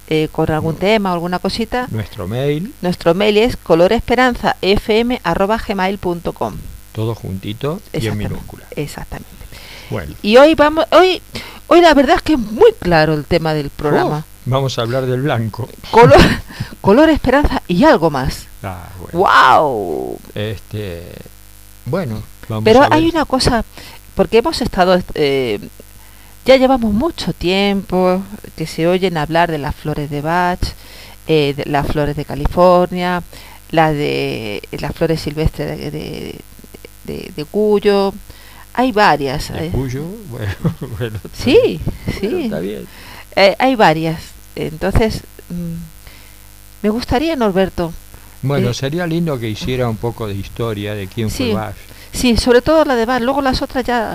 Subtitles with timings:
[0.09, 6.55] eh, con algún tema o alguna cosita, Nuestro mail, nuestro mail es coloresperanzafm.gmail.com
[6.93, 8.65] todo juntito y en minúscula.
[8.71, 9.29] Exactamente.
[9.91, 11.21] Bueno, Y hoy vamos, hoy,
[11.67, 14.19] hoy la verdad es que es muy claro el tema del programa.
[14.25, 15.69] oh, vamos a hablar del blanco.
[15.91, 16.21] color,
[16.81, 18.47] color esperanza y algo más.
[18.63, 19.19] Ah, bueno.
[19.19, 20.21] ¡Wow!
[20.37, 21.03] Este,
[21.87, 22.93] bueno, vamos Pero a ver.
[22.93, 23.65] hay una cosa,
[24.15, 25.59] porque hemos estado, eh,
[26.45, 28.23] ya llevamos mucho tiempo
[28.57, 30.61] que se oyen hablar de las flores de Bach,
[31.27, 33.23] eh, de las flores de California,
[33.71, 36.41] la de las flores silvestres de, de,
[37.05, 38.13] de- de Cuyo.
[38.75, 39.53] Hay varias.
[39.53, 39.71] ¿De eh.
[39.73, 40.05] Cuyo?
[40.31, 40.55] Bueno,
[40.99, 41.81] bueno, Sí, bien.
[42.21, 42.43] Bueno, sí.
[42.45, 42.87] está bien.
[43.37, 44.21] Eh, hay varias.
[44.57, 45.75] Entonces, mm,
[46.83, 47.93] me gustaría, Norberto,
[48.43, 51.45] Bueno, Eh, sería lindo que hiciera un poco de historia de quién Sí.
[51.45, 51.75] fue Bach.
[52.13, 54.15] sí, sobre todo la de Bach, luego las otras ya...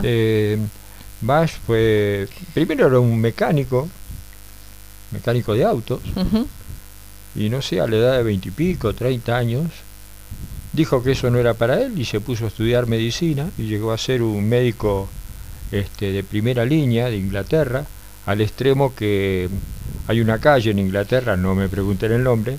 [1.21, 3.89] Bach fue, primero era un mecánico,
[5.11, 6.01] mecánico de autos,
[7.35, 9.65] y no sé, a la edad de veintipico, treinta años,
[10.71, 13.91] dijo que eso no era para él y se puso a estudiar medicina y llegó
[13.91, 15.09] a ser un médico
[15.71, 17.85] este, de primera línea de Inglaterra,
[18.25, 19.49] al extremo que
[20.07, 22.57] hay una calle en Inglaterra, no me pregunten el nombre,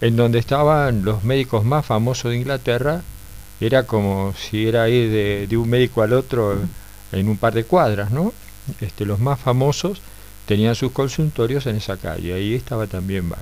[0.00, 3.02] en donde estaban los médicos más famosos de Inglaterra,
[3.60, 6.58] era como si era ir de, de un médico al otro
[7.14, 8.32] en un par de cuadras, ¿no?
[8.80, 10.00] Este, los más famosos
[10.46, 13.38] tenían sus consultorios en esa calle, ahí estaba también Bach.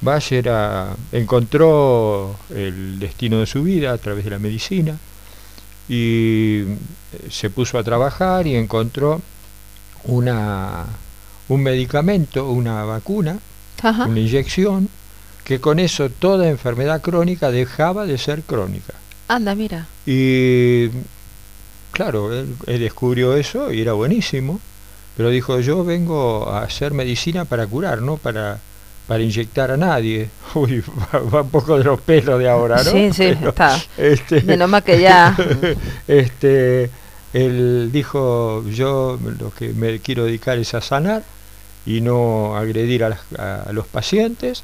[0.00, 4.98] Bach era, encontró el destino de su vida a través de la medicina
[5.88, 6.76] y eh,
[7.30, 9.22] se puso a trabajar y encontró
[10.04, 10.84] una,
[11.48, 13.38] un medicamento, una vacuna,
[13.82, 14.04] Ajá.
[14.04, 14.88] una inyección,
[15.44, 18.94] que con eso toda enfermedad crónica dejaba de ser crónica.
[19.28, 19.86] Anda, mira.
[20.04, 20.88] Y
[21.96, 24.60] claro, él, él descubrió eso y era buenísimo,
[25.16, 28.58] pero dijo, yo vengo a hacer medicina para curar, no para,
[29.06, 30.28] para inyectar a nadie.
[30.54, 32.90] Uy, va, va un poco de los pelos de ahora, ¿no?
[32.90, 33.80] Sí, sí, Pero, está.
[33.96, 35.34] este, Menos mal que ya...
[36.06, 36.90] este,
[37.32, 41.22] él dijo, yo lo que me quiero dedicar es a sanar
[41.86, 44.62] y no agredir a, las- a los pacientes.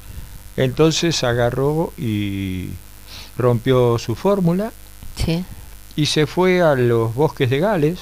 [0.55, 2.69] Entonces agarró y
[3.37, 4.71] rompió su fórmula
[5.15, 5.43] Sí.
[5.95, 7.99] Y se fue a los bosques de Gales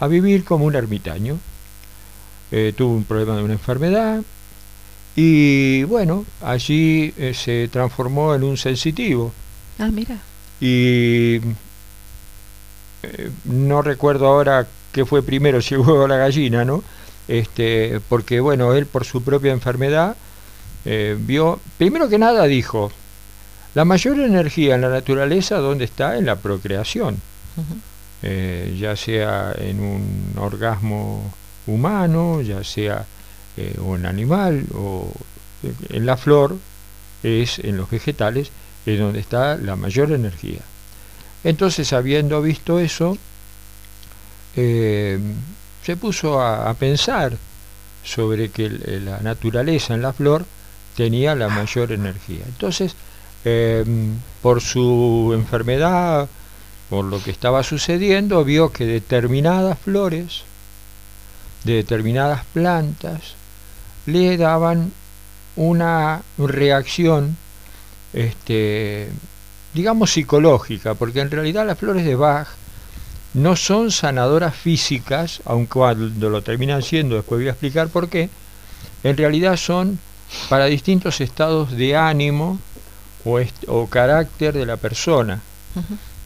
[0.00, 1.38] a vivir como un ermitaño.
[2.50, 4.22] Eh, tuvo un problema de una enfermedad
[5.14, 9.32] y bueno, allí eh, se transformó en un sensitivo
[9.78, 10.16] Ah, mira.
[10.60, 11.40] y
[13.02, 16.82] eh, no recuerdo ahora qué fue primero, si huevo o la gallina, ¿no?
[17.28, 20.16] Este, porque bueno, él por su propia enfermedad
[21.18, 22.90] vio, primero que nada dijo,
[23.74, 26.16] la mayor energía en la naturaleza, ¿dónde está?
[26.16, 27.20] En la procreación.
[28.22, 31.32] Eh, ya sea en un orgasmo
[31.66, 33.06] humano, ya sea
[33.56, 35.12] eh, un animal o
[35.62, 36.56] eh, en la flor,
[37.22, 38.50] es en los vegetales,
[38.86, 40.60] es donde está la mayor energía.
[41.44, 43.16] Entonces, habiendo visto eso,
[44.56, 45.18] eh,
[45.84, 47.36] se puso a, pensar
[48.04, 50.44] sobre que la naturaleza en la flor
[50.96, 52.44] tenía la mayor energía.
[52.46, 52.94] Entonces,
[53.44, 56.28] em, por su enfermedad,
[56.90, 60.44] por lo que estaba sucediendo, vio que determinadas flores
[61.64, 63.34] de determinadas plantas
[64.06, 64.92] le daban
[65.56, 67.36] una reacción
[68.12, 69.10] este,
[69.74, 72.48] digamos psicológica, porque en realidad las flores de Bach
[73.34, 78.30] no son sanadoras físicas, aunque cuando lo terminan siendo, después voy a explicar por qué,
[79.04, 79.98] en realidad son
[80.48, 82.58] para distintos estados de ánimo
[83.36, 85.40] o, o carácter de la persona.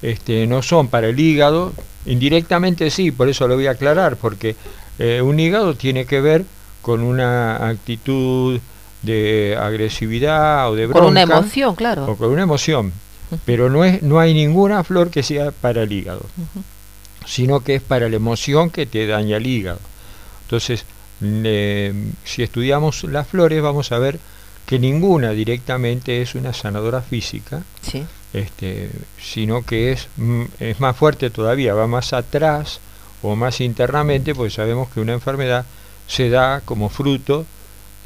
[0.03, 1.73] este, no son para el hígado,
[2.07, 4.57] indirectamente sí, por eso lo voy a aclarar, porque
[4.99, 6.45] eh, un hígado tiene que ver
[6.81, 8.61] con una actitud
[9.03, 11.01] de agresividad o de bronca.
[11.01, 12.07] Con una emoción, claro.
[12.07, 12.93] O con una emoción.
[13.47, 16.27] Pero no, es, no hay ninguna flor que sea para el hígado,
[17.25, 19.81] sino que es para la emoción que te daña el hígado.
[20.43, 20.85] Entonces,
[21.21, 24.19] si estudiamos las flores, vamos a ver
[24.73, 27.63] que ninguna directamente es una sanadora física,
[28.33, 28.89] este,
[29.21, 32.81] sino que es, mm, es más fuerte todavía, va más atrás
[33.21, 35.67] o más internamente, porque sabemos que una enfermedad
[36.07, 37.45] se da como fruto,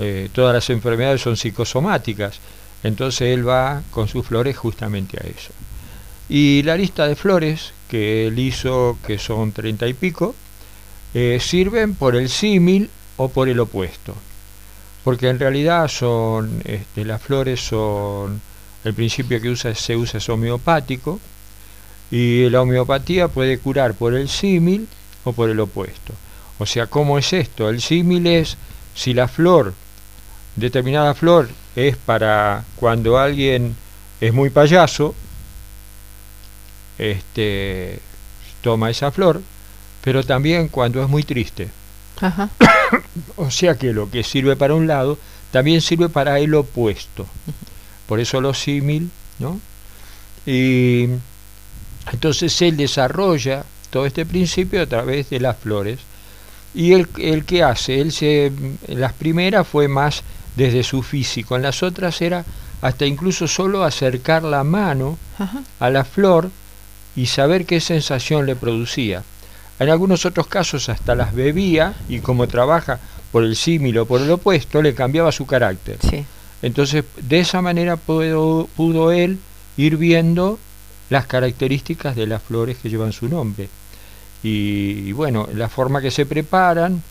[0.01, 2.41] eh, todas las enfermedades son psicosomáticas,
[2.83, 5.53] entonces él va con sus flores justamente a eso.
[6.29, 10.35] Y la lista de flores que él hizo, que son treinta y pico,
[11.15, 14.17] eh, sirven por el símil o por el opuesto.
[15.07, 18.41] Porque en realidad son, este, las flores son,
[18.83, 21.21] el principio que usa, se usa es homeopático,
[22.11, 24.89] y la homeopatía puede curar por el símil
[25.23, 26.13] o por el opuesto.
[26.59, 27.69] O sea, ¿cómo es esto?
[27.71, 28.57] El símil es
[28.97, 29.75] si la flor,
[30.57, 33.77] determinada flor, es para cuando alguien
[34.21, 35.15] es muy payaso,
[36.99, 38.01] este,
[38.61, 39.41] toma esa flor,
[40.03, 41.69] pero también cuando es muy triste.
[43.37, 45.19] o sea que lo que sirve para un lado
[45.51, 47.27] también sirve para el opuesto.
[48.07, 49.61] Por eso lo símil, ¿no?
[50.47, 51.09] Y
[52.13, 55.99] entonces él desarrolla todo este principio a través de las flores.
[56.75, 60.23] Y el, el que hace, él se, en las primeras fue más
[60.57, 62.45] desde su físico, en las otras era
[62.81, 65.19] hasta incluso solo acercar la mano
[65.81, 66.51] a la flor
[67.15, 69.23] y saber qué sensación le producía.
[69.79, 72.99] En algunos otros casos hasta las bebía y como trabaja
[73.31, 75.99] por el símil o por el opuesto, le cambiaba su carácter.
[76.63, 79.39] Entonces, de esa manera pudo, pudo él
[79.77, 80.59] ir viendo
[81.11, 83.69] las características de las flores que llevan su nombre.
[84.43, 87.03] Y, bueno, la forma que se preparan,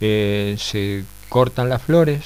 [0.00, 2.22] eh, se cortan las flores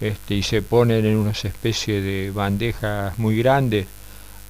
[0.00, 3.86] este, y se ponen en unas especie de bandejas muy grandes,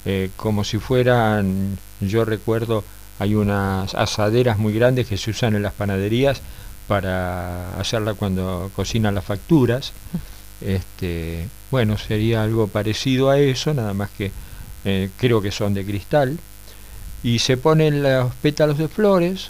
[0.05, 2.83] eh, como si fueran, yo recuerdo,
[3.19, 6.41] hay unas asaderas muy grandes que se usan en las panaderías
[6.87, 9.93] para hacerla cuando cocinan las facturas.
[10.61, 14.31] Este, bueno, sería algo parecido a eso, nada más que
[14.85, 16.37] eh, creo que son de cristal,
[17.23, 19.49] y se ponen los pétalos de flores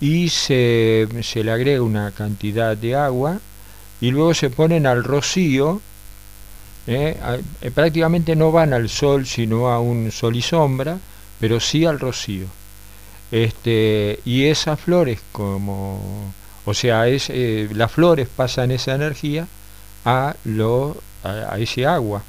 [0.00, 3.40] y se, se le agrega una cantidad de agua
[4.00, 5.80] y luego se ponen al rocío,
[6.86, 7.16] eh,
[7.60, 10.98] eh, prácticamente no van al sol sino a un sol y sombra,
[11.40, 12.46] pero sí al rocío.
[13.32, 16.32] Este, y esas flores como,
[16.64, 17.28] o sea, es,
[17.74, 19.48] las flores pasan esa energía
[20.04, 22.22] a, lo, a ese agua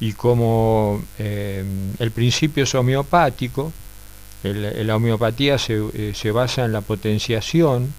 [0.00, 1.64] y como eh,
[1.98, 3.72] el principio es homeopático,
[4.42, 7.92] la homeopatía se, eh, se, basa en la potenciación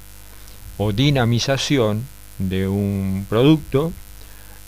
[0.77, 2.05] o dinamización
[2.37, 3.91] de un producto.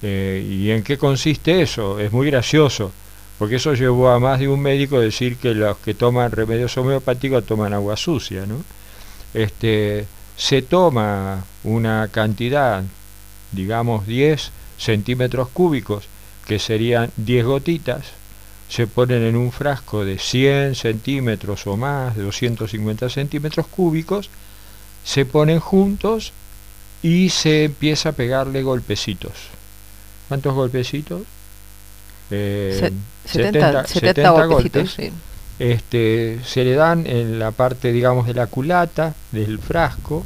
[0.02, 2.00] Eh, ¿Y en qué consiste eso?
[2.00, 2.92] Es muy gracioso,
[3.40, 6.78] porque eso llevó a más de un médico a decir que los que toman remedios
[6.78, 8.46] homeopáticos toman agua sucia.
[8.46, 8.64] ¿no?
[9.34, 10.06] Este,
[10.36, 12.84] se toma una cantidad,
[13.54, 16.06] digamos 10 centímetros cúbicos,
[16.46, 18.08] que serían 10 gotitas,
[18.68, 24.30] se ponen en un frasco de 100 centímetros o más, de 250 centímetros cúbicos,
[25.06, 26.34] se ponen juntos
[27.02, 29.32] y se empieza a pegarle golpecitos.
[30.28, 31.22] ¿Cuántos golpecitos?
[32.32, 32.92] Eh,
[33.32, 34.98] 70, 70, golpes.
[35.60, 40.24] Este, se le dan en la parte, digamos, de la culata del frasco,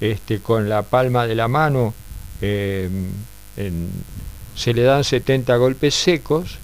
[0.00, 1.94] este, con la palma de la mano
[2.40, 2.88] eh,
[3.56, 3.90] en,
[4.54, 6.58] se le dan 70 golpes secos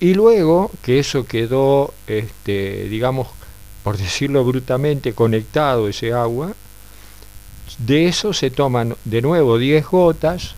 [0.00, 3.28] y luego que eso quedó, este, digamos,
[3.82, 6.54] por decirlo brutamente, conectado ese agua,
[7.78, 10.54] de eso se toman de nuevo 10 gotas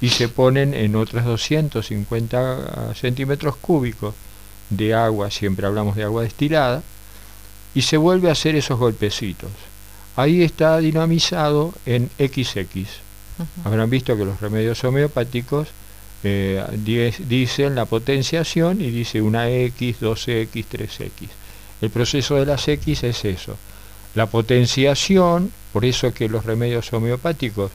[0.00, 4.14] y se ponen en otras 250 centímetros cúbicos
[4.70, 6.82] de agua, siempre hablamos de agua destilada,
[7.74, 9.50] y se vuelve a hacer esos golpecitos.
[10.16, 12.88] Ahí está dinamizado en XX.
[13.64, 15.68] Habrán visto que los remedios homeopáticos
[16.22, 16.62] eh,
[17.28, 21.28] dicen la potenciación y dice una X, 2X, 3X.
[21.80, 23.56] El proceso de las X es eso.
[24.14, 27.70] La potenciación, por eso que los remedios homeopáticos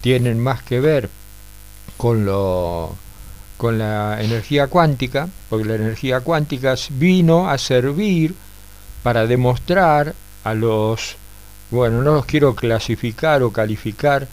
[0.00, 1.10] tienen más que ver
[2.00, 2.96] con lo
[3.58, 8.34] con la energía cuántica, porque la energía cuántica vino a servir
[9.02, 11.16] para demostrar a los,
[11.70, 14.26] bueno, no los quiero clasificar o calificar,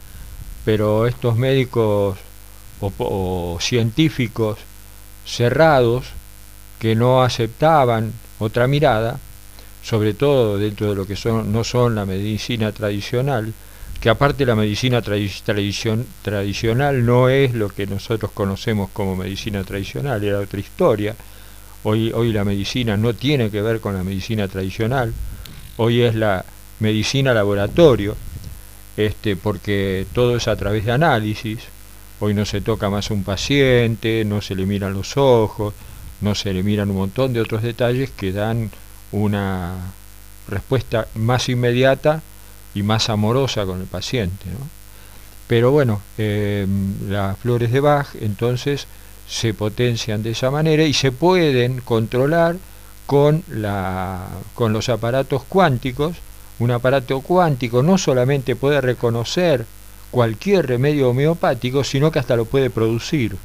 [0.64, 2.18] pero estos médicos
[2.80, 4.60] o, científicos
[5.26, 6.06] cerrados
[6.80, 9.20] que no aceptaban otra mirada,
[9.84, 13.54] sobre todo dentro de lo que son, no son la medicina tradicional,
[14.00, 20.40] que aparte la medicina tradicional no es lo que nosotros conocemos como medicina tradicional, era
[20.40, 21.16] otra historia.
[21.84, 25.14] Hoy, hoy la medicina no tiene que ver con la medicina tradicional,
[25.78, 26.44] hoy es la
[26.80, 28.16] medicina laboratorio,
[28.98, 31.60] este, porque todo es a través de análisis,
[32.20, 35.74] hoy no se toca más un paciente, no se le miran los ojos,
[36.22, 38.70] no se le miran un montón de otros detalles que dan
[39.12, 39.76] una
[40.48, 42.22] respuesta más inmediata
[42.78, 44.46] y más amorosa con el paciente.
[45.48, 48.86] Pero bueno, em, las flores de Bach entonces
[49.28, 52.58] se potencian de esa manera y se pueden controlar
[53.08, 56.18] con, la, con los aparatos cuánticos.
[56.60, 59.66] Un aparato cuántico no solamente puede reconocer
[60.12, 63.38] cualquier remedio homeopático, sino que hasta lo puede producir.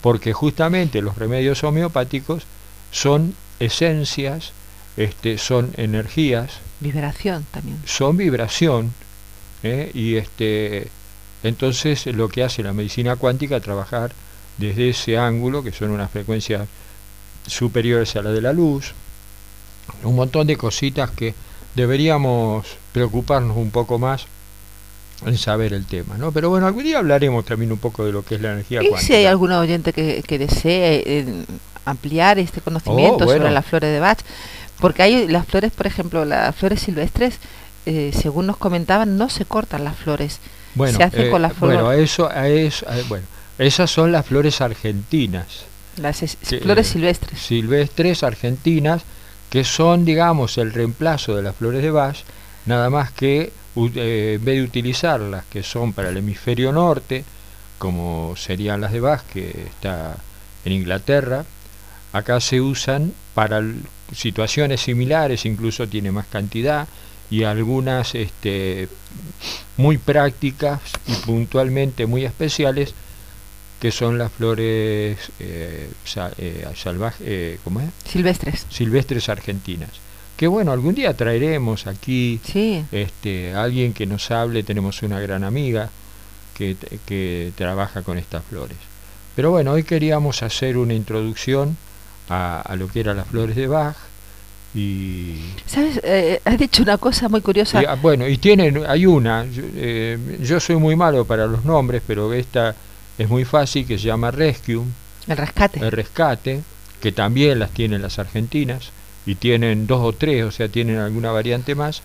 [0.00, 2.44] Porque justamente los remedios homeopáticos
[2.90, 4.52] son esencias,
[4.96, 7.78] este, son energías Vibración también.
[7.86, 8.92] Son vibración.
[9.62, 9.90] ¿eh?
[9.94, 10.88] Y este,
[11.42, 14.12] entonces lo que hace la medicina cuántica es trabajar
[14.58, 16.68] desde ese ángulo, que son unas frecuencias
[17.46, 18.92] superiores a la de la luz,
[20.02, 21.34] un montón de cositas que
[21.74, 24.26] deberíamos preocuparnos un poco más
[25.24, 26.32] en saber el tema, ¿no?
[26.32, 28.88] Pero bueno, algún día hablaremos también un poco de lo que es la energía ¿Y
[28.88, 29.06] cuántica.
[29.06, 31.44] si hay algún oyente que, que desee eh,
[31.84, 34.18] ampliar este conocimiento oh, sobre las flores de Bach,
[34.84, 37.38] porque hay las flores, por ejemplo, las flores silvestres,
[37.86, 40.40] eh, según nos comentaban, no se cortan las flores.
[40.74, 41.80] Bueno, se hace con eh, las flores.
[41.80, 43.24] Bueno, eso, eso, bueno,
[43.56, 45.64] esas son las flores argentinas.
[45.96, 46.22] Las
[46.60, 47.40] flores silvestres.
[47.40, 49.04] Silvestres argentinas,
[49.48, 52.18] que son, digamos, el reemplazo de las flores de Bach,
[52.66, 53.54] nada más que
[53.94, 57.24] eh, en vez de utilizarlas, que son para el hemisferio norte,
[57.78, 60.18] como serían las de Bach, que está
[60.66, 61.46] en Inglaterra,
[62.12, 63.62] acá se usan para
[64.14, 66.86] situaciones similares, incluso tiene más cantidad
[67.30, 68.88] y algunas este,
[69.76, 72.94] muy prácticas y puntualmente muy especiales
[73.80, 75.90] que son las flores eh,
[76.38, 76.66] eh,
[77.20, 77.58] eh
[78.04, 78.66] silvestres.
[78.70, 79.90] Silvestres argentinas.
[80.36, 82.40] Que bueno algún día traeremos aquí
[82.92, 84.62] este alguien que nos hable.
[84.62, 85.90] Tenemos una gran amiga
[86.56, 88.78] que, que trabaja con estas flores.
[89.36, 91.76] Pero bueno hoy queríamos hacer una introducción
[92.28, 93.96] a, lo que eran las flores de Bach.
[94.74, 96.00] Y, ¿Sabes?
[96.02, 97.80] Eh, has dicho una cosa muy curiosa.
[97.86, 102.32] Ah, bueno, y tienen, hay una, eh, yo, soy muy malo para los nombres, pero
[102.32, 102.74] esta
[103.16, 104.82] es muy fácil, que se llama Rescue.
[105.28, 105.78] El rescate.
[105.78, 106.62] El rescate,
[107.00, 108.90] que también las tienen las argentinas,
[109.26, 112.02] y tienen dos o tres, o sea, tienen alguna variante más.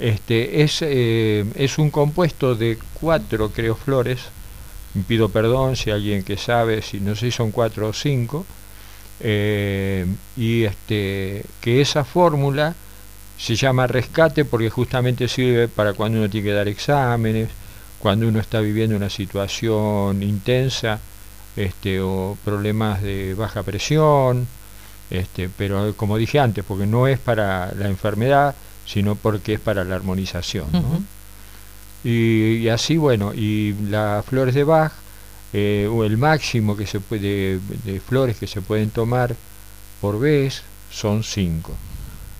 [0.00, 4.20] Este, es, eh, es un compuesto de cuatro, creo, flores.
[5.06, 8.44] Pido perdón si alguien que sabe, si no sé si son cuatro o cinco
[9.20, 12.74] eh, y este, que esa fórmula
[13.38, 17.48] se llama rescate porque justamente sirve para cuando uno tiene que dar exámenes,
[17.98, 21.00] cuando uno está viviendo una situación intensa
[21.56, 24.46] este, o problemas de baja presión,
[25.10, 28.54] este, pero como dije antes, porque no es para la enfermedad,
[28.86, 30.66] sino porque es para la armonización.
[32.04, 34.92] y, así, bueno, y las flores de Bach
[35.52, 39.34] eh, o el máximo que se puede, de flores que se pueden tomar
[40.00, 41.72] por vez son 5.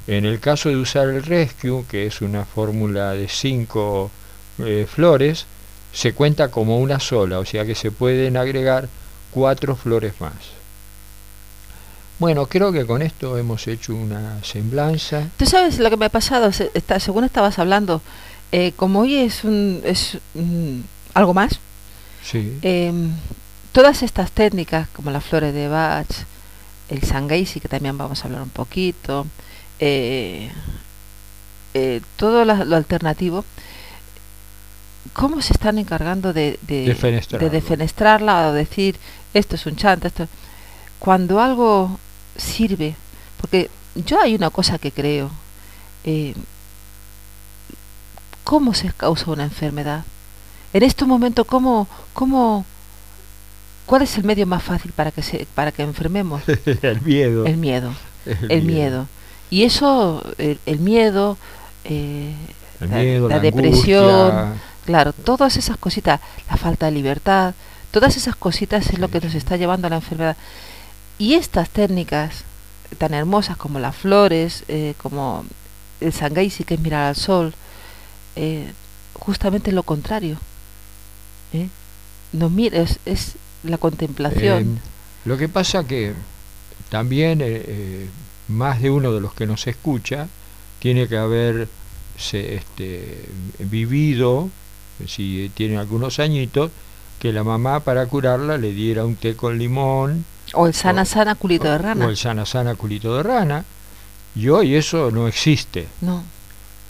[0.07, 4.11] En el caso de usar el Rescue, que es una fórmula de 5
[4.61, 5.47] eh, flores,
[5.93, 8.89] se cuenta como una sola, o sea que se pueden agregar
[9.33, 10.61] 4 flores más.
[12.19, 15.29] Bueno, creo que con esto hemos hecho una semblanza.
[15.39, 16.51] ¿Tú sabes lo que me ha pasado?
[16.53, 18.03] según estabas hablando,
[18.53, 20.19] eh, como hoy es, un, es
[21.15, 21.61] algo más,
[22.33, 23.13] Em,
[23.73, 26.07] todas estas técnicas, como las flores de Bach,
[26.89, 29.27] el Sangaisi, que también vamos a hablar un poquito,
[29.79, 30.51] eh,
[31.75, 33.45] eh, todo lo, alternativo,
[35.13, 36.85] ¿cómo se están encargando de, de,
[37.51, 38.97] defenestrarla o decir
[39.35, 40.09] esto es un chanta?
[40.09, 40.29] Esto...
[40.99, 41.99] Cuando algo
[42.37, 42.95] sirve,
[43.41, 45.31] porque yo hay una cosa que creo,
[46.05, 46.35] eh,
[48.45, 50.05] ¿cómo se causa una enfermedad?
[50.73, 52.65] En este momento, ¿cómo, cómo,
[53.87, 56.43] ¿cuál es el medio más fácil para que, se, para que enfermemos?
[56.83, 57.47] el miedo.
[57.47, 57.93] El miedo,
[58.49, 59.07] el, miedo.
[59.51, 61.37] Y eso, el, miedo,
[61.85, 62.33] eh,
[62.81, 67.55] la, depresión, claro, todas esas cositas, la falta de libertad,
[67.91, 70.37] todas esas cositas es lo que nos está llevando a la enfermedad.
[71.19, 72.45] Y estas técnicas
[72.99, 75.45] tan hermosas como las flores, eh, como
[76.01, 77.55] el sangaisi que es mirar al sol,
[78.37, 78.73] eh,
[79.15, 80.39] justamente lo contrario.
[81.53, 81.69] ¿Eh?
[82.33, 84.59] Nos mires, es la contemplación.
[84.59, 84.79] Em,
[85.25, 86.15] lo que pasa que
[86.89, 87.43] también
[88.49, 90.29] más de uno de los que nos escucha
[90.81, 91.69] tiene que haber
[92.17, 93.29] este,
[93.59, 94.51] vivido,
[95.07, 96.71] si tiene algunos añitos,
[97.19, 100.25] que la mamá para curarla le diera un té con limón.
[100.55, 102.07] O el sana sana culito de rana.
[102.07, 103.65] O el sana sana culito de rana.
[104.35, 105.87] Y hoy eso no existe.
[106.01, 106.25] No.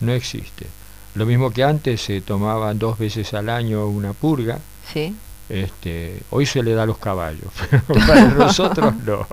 [0.00, 0.66] No existe.
[1.14, 4.58] Lo mismo que antes se tomaban dos veces al año una purga.
[4.92, 5.14] Sí.
[5.48, 9.26] Este, hoy se le da a los caballos, pero para nosotros no.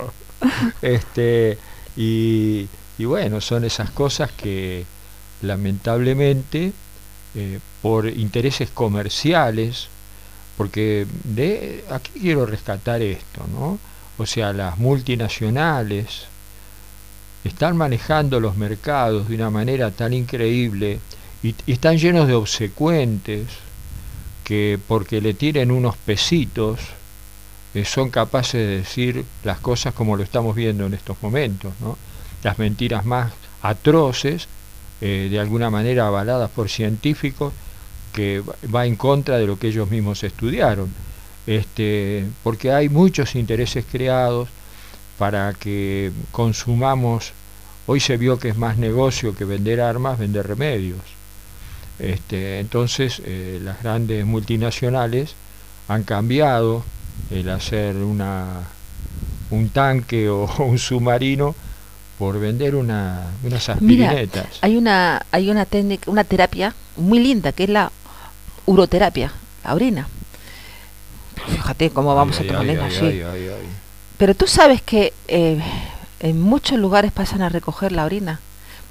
[0.81, 1.57] Este,
[1.95, 2.67] y,
[2.97, 4.85] y, bueno, son esas cosas que
[5.41, 6.73] lamentablemente
[7.35, 9.89] eh, por intereses comerciales
[10.57, 13.79] porque de aquí quiero rescatar esto, ¿no?
[14.17, 16.25] O sea, las multinacionales
[17.43, 20.99] están manejando los mercados de una manera tan increíble
[21.43, 23.47] y, están llenos de obsecuentes
[24.43, 26.79] que porque le tiren unos pesitos
[27.73, 31.97] eh, son capaces de decir las cosas como lo estamos viendo en estos momentos, ¿no?
[32.43, 34.47] Las mentiras más atroces,
[35.01, 37.53] eh, de alguna manera avaladas por científicos,
[38.13, 38.41] que
[38.73, 40.91] va en contra de lo que ellos mismos estudiaron,
[41.45, 44.49] este, porque hay muchos intereses creados
[45.17, 47.33] para que consumamos,
[47.85, 51.16] hoy se vio que es más negocio que vender armas, vender remedios.
[51.99, 55.35] Este, entonces eh, las grandes multinacionales
[55.87, 56.83] han cambiado
[57.31, 58.67] el hacer una,
[59.49, 61.55] un tanque o un submarino
[62.19, 64.47] por vender una, unas aspirinetas.
[64.61, 67.91] hay una hay una técnica, una terapia muy linda que es la
[68.65, 69.31] uroterapia,
[69.63, 70.07] la orina.
[71.47, 72.65] Fíjate cómo vamos a tomar.
[74.17, 75.61] Pero tú sabes que eh,
[76.19, 78.39] en muchos lugares pasan a recoger la orina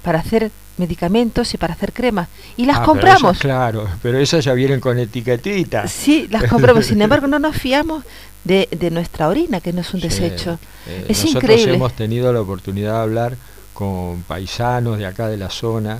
[0.01, 2.29] para hacer medicamentos y para hacer cremas.
[2.55, 3.37] Y las ah, compramos.
[3.39, 5.87] claro, pero esas ya vienen con etiquetita.
[5.87, 6.85] Sí, las compramos.
[6.85, 8.03] Sin embargo, no nos fiamos
[8.43, 10.59] de, de nuestra orina, que no es un desecho.
[10.87, 13.37] Eh, es nosotros hemos tenido la oportunidad de hablar
[13.73, 15.99] con paisanos de acá de la zona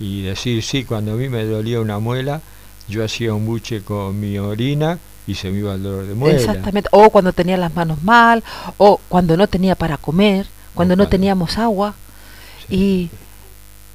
[0.00, 2.40] y decir, sí, cuando a mí me dolía una muela,
[2.88, 6.36] yo hacía un buche con mi orina y se me iba el dolor de muela.
[6.36, 8.42] Exactamente, o cuando tenía las manos mal,
[8.78, 11.94] o cuando no tenía para comer, cuando no teníamos agua.
[12.68, 13.10] Y,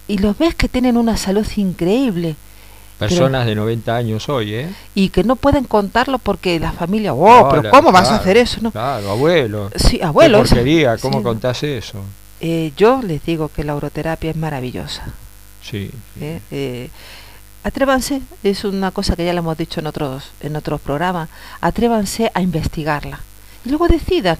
[0.07, 2.35] y los ves que tienen una salud increíble.
[2.99, 4.69] Personas de 90 años hoy, ¿eh?
[4.95, 8.59] Y que no pueden contarlo porque la familia, oh, pero ¿cómo vas a hacer eso?
[8.61, 8.71] No?
[8.71, 9.69] Claro, abuelo.
[9.75, 10.41] Sí, abuelo.
[10.41, 10.97] ¿Qué porquería?
[10.97, 11.99] ¿Cómo contás eso?
[12.39, 15.03] Eh, yo les digo que la uroterapia es maravillosa.
[15.61, 15.91] Sí.
[16.19, 16.39] ¿Eh?
[16.49, 16.89] eh
[17.63, 21.27] atrévanse, es una cosa que ya le hemos dicho en otros, en otros programas,
[21.59, 23.19] atrévanse a investigarla
[23.65, 24.37] y luego decidan.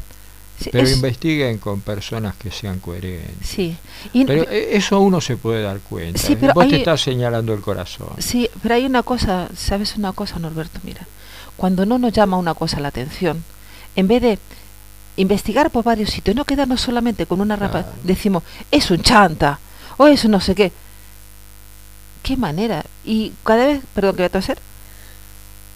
[0.71, 3.47] Pero investiguen con personas que sean coherentes.
[3.47, 3.77] Sí.
[4.25, 6.19] pero e, eso uno se puede dar cuenta.
[6.19, 8.09] Sí, pero Vos te estás señalando el corazón.
[8.17, 10.79] Sí, pero hay una cosa, ¿sabes una cosa, Norberto?
[10.83, 11.07] Mira,
[11.55, 13.43] cuando no nos llama una cosa la atención,
[13.95, 14.39] en vez de
[15.15, 19.59] investigar por varios sitios, no quedarnos solamente con una rapa, decimos, es un chanta,
[19.97, 20.71] o es no sé qué
[22.27, 22.83] qué manera.
[23.05, 24.59] Y cada vez, perdón, que voy a toser.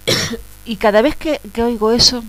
[0.66, 2.24] y cada vez que, oigo eso,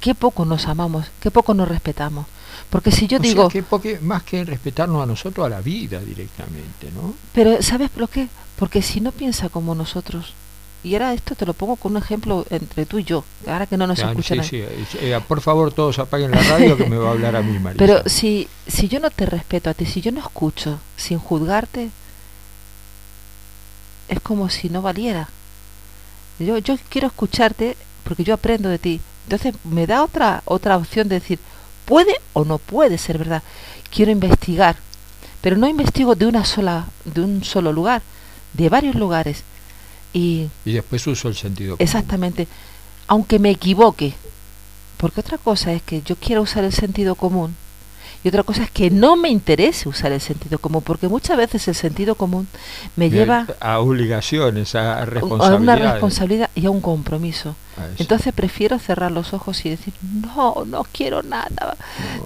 [0.00, 2.26] qué poco nos amamos, qué poco nos respetamos.
[2.70, 3.48] Porque si yo digo...
[3.48, 7.14] que más que respetarnos a nosotros, a la vida directamente, ¿no?
[7.32, 8.28] Pero ¿sabes por qué?
[8.58, 10.34] Porque si no piensa como nosotros,
[10.82, 13.76] y ahora esto te lo pongo con un ejemplo entre tú y yo, ahora que
[13.76, 14.42] no nos escuchan.
[14.44, 14.98] Sí, sí.
[15.00, 17.78] Eh, por favor, todos apaguen la radio que me va a hablar a mí, Marisa.
[17.78, 21.90] Pero si, si yo no te respeto a ti, si yo no escucho sin juzgarte,
[24.08, 25.28] es como si no valiera.
[26.38, 29.00] Yo, yo quiero escucharte porque yo aprendo de ti.
[29.26, 31.40] Entonces me da otra, otra opción de decir,
[31.84, 33.42] puede o no puede ser verdad.
[33.90, 34.76] Quiero investigar,
[35.40, 38.02] pero no investigo de una sola, de un solo lugar,
[38.52, 39.42] de varios lugares.
[40.12, 41.84] Y, y después uso el sentido común.
[41.84, 42.46] Exactamente.
[43.08, 44.14] Aunque me equivoque,
[44.96, 47.56] porque otra cosa es que yo quiero usar el sentido común
[48.26, 51.68] y otra cosa es que no me interese usar el sentido común, porque muchas veces
[51.68, 52.48] el sentido común
[52.96, 55.80] me lleva a obligaciones, a a responsabilidades.
[55.80, 57.54] una responsabilidad y a un compromiso.
[57.76, 57.86] A.
[58.00, 61.76] Entonces prefiero cerrar los ojos y decir, no, no quiero nada.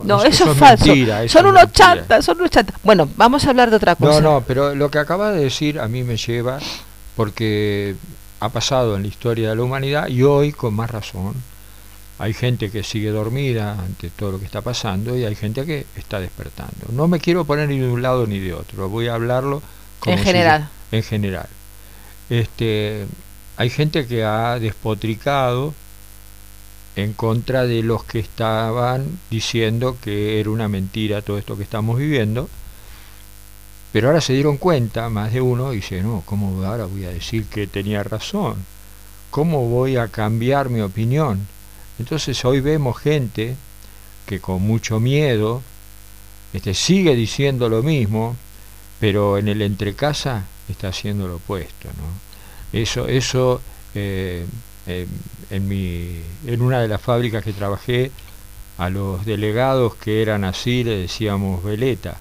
[0.02, 0.86] No, No, eso- es falso.
[0.86, 2.76] mentira, eso son es unos chantas, son unos chantas.
[2.82, 4.20] Bueno, vamos a hablar de otra No, cosa.
[4.22, 6.60] no, pero lo que acaba de decir a mí me lleva
[7.14, 7.94] porque
[8.40, 11.34] ha pasado en la historia de la humanidad y hoy con más razón.
[12.22, 15.87] Hay gente que sigue dormida ante todo lo que está pasando y hay gente que
[15.96, 16.87] está despertando.
[16.92, 19.62] No me quiero poner ni de un lado ni de otro, voy a hablarlo
[20.00, 20.68] como En si- general.
[20.92, 21.48] en general.
[22.28, 23.06] Este,
[23.56, 25.72] hay gente que ha despotricado
[26.94, 31.98] en contra de los que estaban diciendo que era una mentira todo esto que estamos
[31.98, 32.48] viviendo.
[33.92, 37.11] Pero ahora se dieron cuenta, más de uno, y dice, no, ¿cómo ahora voy a
[37.11, 38.56] decir que tenía razón?
[39.30, 41.46] ¿Cómo voy a cambiar mi opinión?
[42.00, 43.56] Entonces hoy vemos gente
[44.24, 45.60] que con mucho miedo
[46.54, 48.36] este, sigue diciendo lo mismo,
[48.98, 51.88] pero en el entrecasa está haciendo lo opuesto.
[51.88, 52.78] ¿no?
[52.78, 53.60] Eso, eso
[53.94, 54.46] eh,
[54.86, 58.10] en, mi, en una de las fábricas que trabajé,
[58.78, 62.16] a los delegados que eran así le decíamos veleta,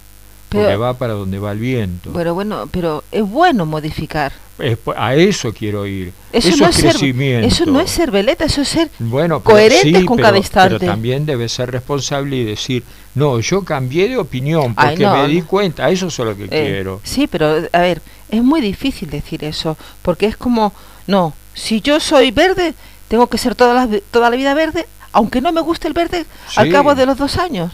[0.49, 2.09] porque Pero- va para donde va el viento.
[2.11, 4.31] Bueno, bueno, pero es bueno modificar.
[4.57, 6.11] Es a eso quiero ir.
[6.33, 7.47] Eso, Eso, no es ser, crecimiento.
[7.47, 10.37] eso no es ser veleta, eso es ser Bueno, pero coherentes sí, con pero- cada
[10.37, 10.79] instante.
[10.79, 12.83] Pero también debe ser responsable y decir,
[13.15, 16.45] no, yo cambié de opinión Ay, porque no, me di cuenta, eso es lo que
[16.45, 16.99] Eh, quiero.
[17.03, 20.73] Sí, pero a ver, es muy difícil decir eso, porque es como,
[21.07, 22.73] no, si yo soy verde,
[23.07, 26.25] tengo que ser toda la, toda la vida verde, aunque no me guste el verde
[26.57, 26.71] al Sí.
[26.73, 27.71] cabo de los dos años.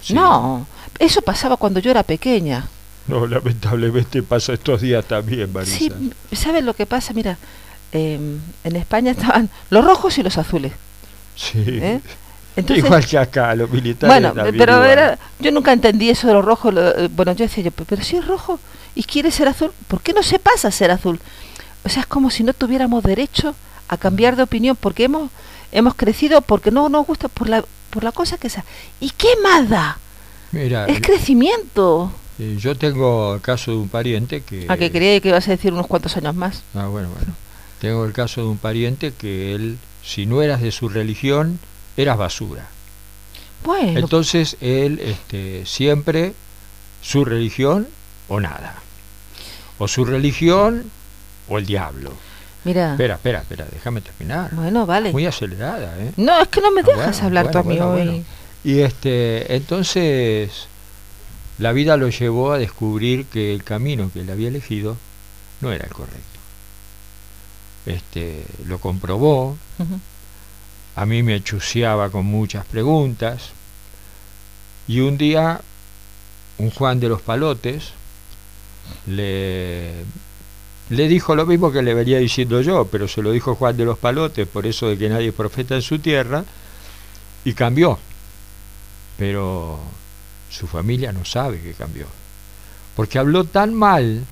[0.00, 0.14] Sí.
[0.14, 0.66] No,
[0.98, 2.66] eso pasaba cuando yo era pequeña.
[3.06, 5.76] No, lamentablemente pasa estos días también, Marisa.
[5.78, 5.90] Sí,
[6.32, 7.12] ¿sabes lo que pasa?
[7.14, 7.38] Mira,
[7.92, 8.18] eh,
[8.64, 10.72] en España estaban los rojos y los azules.
[11.36, 11.62] Sí.
[11.66, 12.00] ¿eh?
[12.56, 16.34] Entonces, Igual que acá, los militares bueno, también pero era, yo nunca entendí eso de
[16.34, 16.74] los rojos.
[16.74, 18.58] lo- eh, bueno, yo decía yo, "Pero- pero si es rojo
[18.96, 21.20] y quiere ser azul, ¿por qué no se pasa a ser azul?
[21.84, 23.54] O sea, es como si no tuviéramos derecho
[23.88, 25.30] a cambiar de opinión porque hemos
[25.70, 27.64] hemos crecido porque no nos gusta por la
[27.98, 28.64] por la cosa que sea.
[29.00, 29.98] ¿Y qué más da?
[30.52, 32.12] Mira, Es crecimiento.
[32.38, 34.66] eh, yo tengo el caso de un pariente que...
[34.68, 36.62] A que creía que ibas a decir unos cuantos años más.
[36.76, 37.34] Ah, bueno, bueno.
[37.80, 41.58] Tengo el caso de un pariente que él, si no eras de su religión,
[41.96, 42.68] eras basura.
[43.64, 46.34] Bueno, Entonces él este, siempre
[47.02, 47.88] su religión
[48.28, 48.76] o nada.
[49.78, 50.88] O su religión
[51.48, 52.12] o el diablo.
[52.68, 52.92] Mira.
[52.92, 54.50] Espera, espera, espera, déjame terminar.
[54.54, 55.12] Bueno, vale.
[55.12, 56.12] Muy acelerada, ¿eh?
[56.16, 58.08] No, es que no me Ah, dejas bueno, hablar tú a bueno, mí bueno, hoy.
[58.18, 58.24] bueno.
[58.64, 60.66] Y este, entonces
[61.58, 64.96] la vida lo llevó a descubrir que el camino que él había elegido
[65.60, 66.38] no era el correcto.
[67.86, 69.56] Este, lo comprobó,
[70.94, 73.50] a mí me chuceaba con muchas preguntas
[74.86, 75.60] y un día
[76.58, 77.92] un Juan de los Palotes
[79.06, 79.92] le,
[80.90, 83.84] le dijo lo mismo que le venía diciendo yo, pero se lo dijo Juan de
[83.84, 86.44] los Palotes por eso de que nadie es profeta en su tierra
[87.44, 87.98] y cambió.
[89.18, 89.78] Pero
[90.50, 92.06] su familia no sabe que cambió,
[92.94, 94.24] porque habló tan mal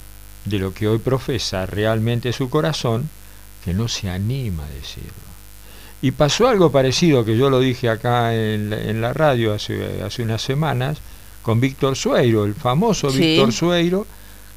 [0.44, 3.08] de lo que hoy profesa realmente su corazón
[3.64, 5.10] que no se anima a decirlo.
[6.02, 10.02] Y pasó algo parecido que yo lo dije acá en, la- en la radio hace,
[10.02, 10.98] hace unas semanas
[11.42, 13.18] con Víctor Sueiro, el famoso Sí.
[13.18, 14.06] Víctor Sueiro,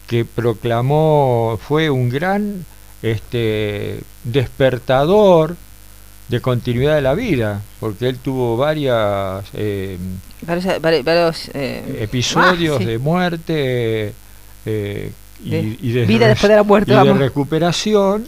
[0.09, 2.65] que proclamó, fue un gran
[3.03, 5.55] este, despertador
[6.29, 9.97] de continuidad de la vida, porque él tuvo varias eh,
[10.41, 12.85] Varios, vari- varios, eh, episodios ah, sí.
[12.85, 14.13] de muerte
[14.65, 15.11] eh,
[15.43, 18.27] y, De y de vida re- después de la muerte, y de recuperación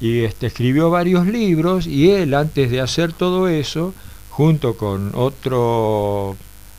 [0.00, 3.92] y este escribió varios libros y él antes de hacer todo eso
[4.30, 6.36] junto con otro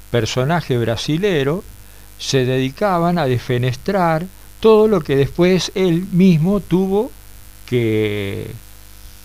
[0.09, 1.63] personaje brasilero
[2.21, 4.27] se dedicaban a defenestrar
[4.59, 7.11] todo lo que después él mismo tuvo
[7.65, 8.51] que,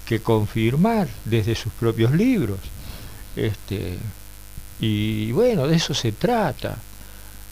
[0.06, 2.58] que confirmar desde sus propios libros.
[3.36, 3.98] Este
[4.80, 6.78] y bueno de eso se trata.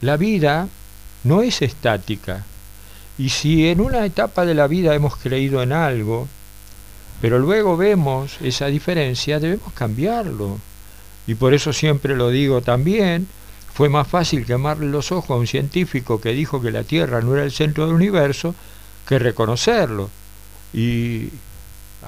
[0.01, 0.67] La vida
[1.25, 2.47] no es estática.
[3.19, 6.27] Y si en una etapa de la vida hemos creído en algo,
[7.21, 10.59] pero luego vemos esa diferencia, debemos cambiarlo.
[11.27, 13.29] Y por eso siempre lo digo también,
[13.75, 17.35] fue más fácil quemarle los ojos a un científico que dijo que la Tierra no
[17.35, 18.55] era el centro del universo
[19.07, 20.09] que reconocerlo.
[20.73, 21.29] Y,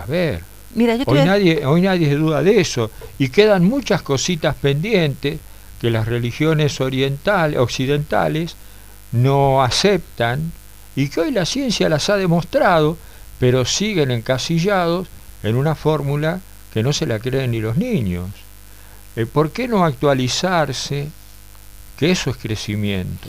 [0.01, 0.43] a ver,
[0.75, 2.91] Mira, yo Hoy a- nadie, hoy nadie duda de eso.
[3.19, 5.39] Y quedan muchas cositas pendientes
[5.81, 8.57] que las religiones orientales, occidentales
[9.13, 10.53] no aceptan
[10.95, 12.97] y que hoy la ciencia las ha demostrado,
[13.39, 15.09] pero siguen encasillados
[15.43, 16.41] en una fórmula
[16.73, 18.29] que no se la creen ni los niños.
[19.17, 21.09] Eh, ¿Por qué no actualizarse
[21.97, 23.29] que eso es crecimiento.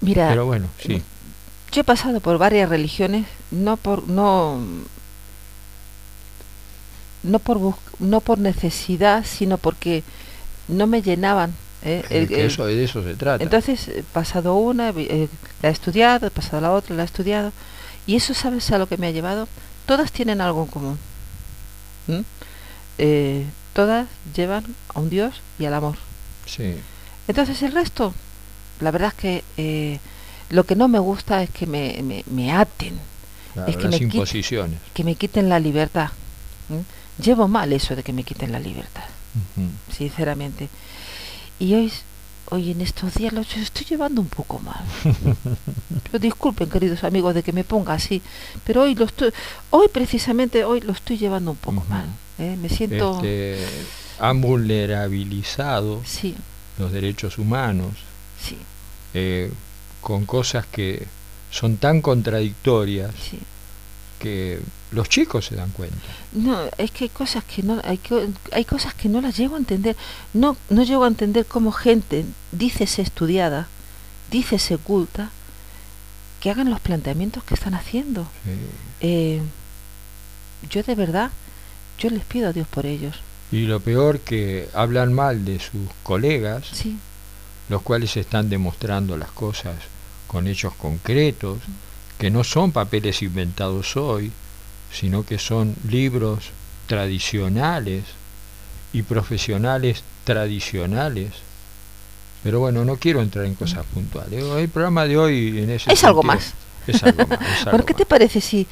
[0.00, 1.02] Mira, Pero bueno, sí.
[1.72, 4.60] yo he pasado por varias religiones, no por no
[7.22, 10.02] no por bus- no por necesidad, sino porque
[10.68, 11.54] no me llenaban.
[11.82, 12.02] ¿eh?
[12.10, 13.42] El- el- eso, de eso se trata.
[13.42, 15.28] Entonces, he pasado una, eh,
[15.62, 17.52] la he estudiado, he pasado la otra, la he estudiado,
[18.06, 19.48] y eso, ¿sabes a lo que me ha llevado?
[19.86, 20.98] Todas tienen algo en común.
[22.06, 22.20] ¿Mm?
[22.98, 24.64] Eh, todas llevan
[24.94, 25.96] a un Dios y al amor.
[26.46, 26.74] sí.
[27.28, 28.12] Entonces, el resto,
[28.80, 29.98] la verdad es que eh,
[30.50, 32.98] lo que no me gusta es que me, me, me aten,
[33.54, 34.78] Claro, es que las me imposiciones.
[34.92, 36.10] que me quiten la libertad.
[36.68, 37.22] ¿Mm?
[37.22, 39.04] Llevo mal eso de que me quiten la libertad
[39.56, 39.68] Ujú.
[39.96, 40.68] sinceramente.
[41.60, 41.92] Y hoy,
[42.50, 44.82] hoy en estos días lo estoy llevando un poco mal.
[46.02, 48.20] Pero disculpen, queridos amigos, de que me ponga así,
[48.64, 49.32] pero hoy lo estoy,
[49.70, 52.06] hoy precisamente hoy lo estoy llevando un poco mal.
[52.38, 52.56] ¿eh?
[52.60, 53.64] Me siento, Este,
[54.18, 56.34] han vulnerabilizado sí,
[56.78, 57.92] los derechos humanos
[58.40, 58.58] sí,
[59.14, 59.52] eh,
[60.00, 61.06] con cosas que
[61.50, 63.38] son tan contradictorias sí.
[64.18, 64.60] que
[64.90, 65.96] los chicos se dan cuenta.
[66.32, 68.00] No, es que hay cosas que no, hay,
[68.52, 69.96] hay cosas que no las llego a entender.
[70.32, 73.68] No, no llego a entender cómo gente, dícese estudiada,
[74.30, 75.30] dícese culta,
[76.40, 78.28] que hagan los planteamientos que están haciendo.
[78.44, 78.50] Sí.
[79.00, 79.42] Eh,
[80.70, 81.30] yo de verdad,
[81.98, 83.16] yo les pido a Dios por ellos.
[83.54, 86.96] Y lo peor que hablan mal de sus colegas, Sí,
[87.68, 89.76] los cuales están demostrando las cosas
[90.26, 91.58] con hechos concretos,
[92.18, 94.32] que no son papeles inventados hoy,
[94.92, 96.50] sino que son libros
[96.86, 98.04] tradicionales
[98.92, 101.30] y profesionales tradicionales.
[102.42, 104.44] Pero bueno, no quiero entrar en cosas puntuales.
[104.44, 106.54] El programa de hoy en ese es algo sentido más.
[106.86, 107.40] Es algo más.
[107.40, 108.66] es ¿Por algo qué te parece si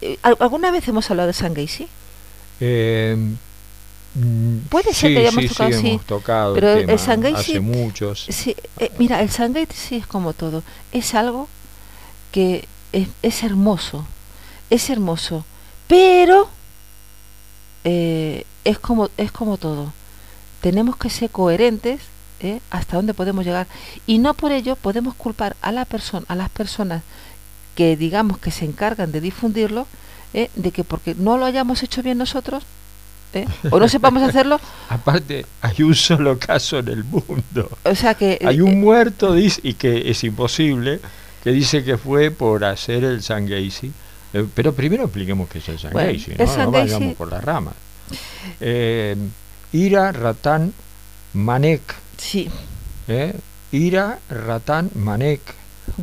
[0.00, 1.88] eh, al- alguna vez hemos hablado de San Gacy?
[2.60, 3.16] Eh,
[4.70, 5.88] Puede ser sí, que hayamos sí, tocado, sí, sí.
[5.88, 8.26] hemos tocado Pero el el Shanghái hace sí- muchos.
[8.30, 10.62] Sí, eh, mira, el San Gacy es como todo.
[10.92, 11.48] Es algo
[12.32, 14.06] que es, es hermoso.
[14.70, 15.44] Es hermoso.
[15.86, 16.48] Pero
[17.84, 19.92] eh, es como es como todo.
[20.60, 22.00] Tenemos que ser coherentes
[22.40, 22.60] ¿eh?
[22.70, 23.66] hasta dónde podemos llegar
[24.06, 27.02] y no por ello podemos culpar a la persona a las personas
[27.74, 29.86] que digamos que se encargan de difundirlo
[30.34, 30.50] ¿eh?
[30.56, 32.64] de que porque no lo hayamos hecho bien nosotros
[33.36, 33.48] ¿eh?
[33.70, 37.68] o no sepamos hacerlo Aparte, hay un solo caso en el mundo.
[37.84, 41.00] o sea que Hay eh, un muerto, dice, y que es imposible,
[41.42, 43.92] que dice que fue por hacer el Sangaisi.
[44.32, 46.56] Eh, pero primero expliquemos qué es el Bueno, Sangaisi, el ¿no?
[46.56, 47.74] No vayamos por las ramas.
[48.60, 49.16] Eh,
[49.72, 50.72] Ira Ratán
[51.34, 51.82] Manek,
[52.16, 52.48] sí
[53.08, 53.34] ¿eh?
[53.72, 55.40] Ira Ratán Manek,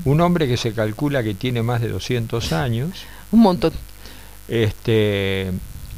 [0.05, 3.05] un hombre que se calcula que tiene más de 200 años.
[3.31, 3.71] un montón
[4.47, 5.51] Este,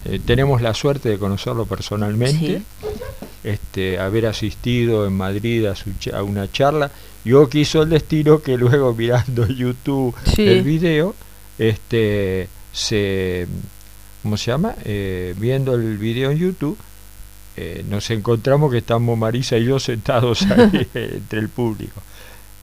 [0.06, 2.88] eh, tenemos la suerte de conocerlo personalmente, Sí.
[3.44, 6.92] este, haber asistido en Madrid a, su a una charla.
[7.24, 10.48] Yo quiso el destino que luego mirando YouTube Sí.
[10.48, 11.16] el video,
[11.58, 13.48] este, se,
[14.24, 14.76] ¿cómo se llama?
[14.84, 16.78] Eh, viendo el video en YouTube,
[17.58, 22.02] eh, nos encontramos que estamos Marisa y yo sentados ahí entre el público.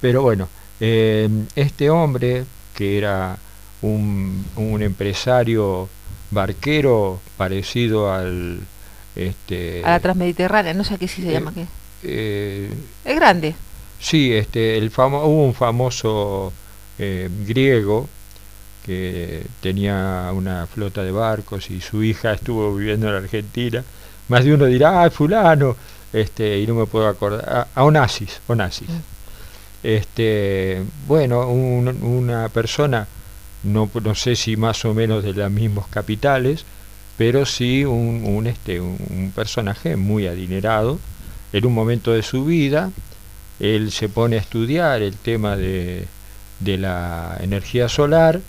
[0.00, 0.48] Pero bueno,
[0.80, 3.38] eh, este hombre que era
[3.82, 5.88] un, un empresario
[6.32, 8.60] barquero parecido al
[9.14, 11.66] este a la transmediterránea no sé qué si se eh, llama qué.
[12.02, 12.70] eh,
[13.04, 13.54] es grande.
[14.00, 16.52] Sí este el famo hubo un famoso
[16.98, 18.08] eh, griego
[18.84, 23.84] que tenía una flota de barcos y su hija estuvo viviendo en Argentina.
[24.28, 25.76] Más de uno dirá ah fulano
[26.12, 27.48] este y no me puedo acordar.
[27.48, 28.88] A, a Onassis Onassis.
[28.88, 29.00] Mm.
[29.84, 33.06] este bueno un- una persona
[33.64, 36.64] no, no sé si más o menos de los mismos capitales,
[37.16, 40.98] pero sí un, un, este, un, personaje muy adinerado.
[41.52, 42.90] En un momento de su vida,
[43.60, 46.06] él se pone a estudiar el tema de,
[46.60, 48.40] de la energía solar.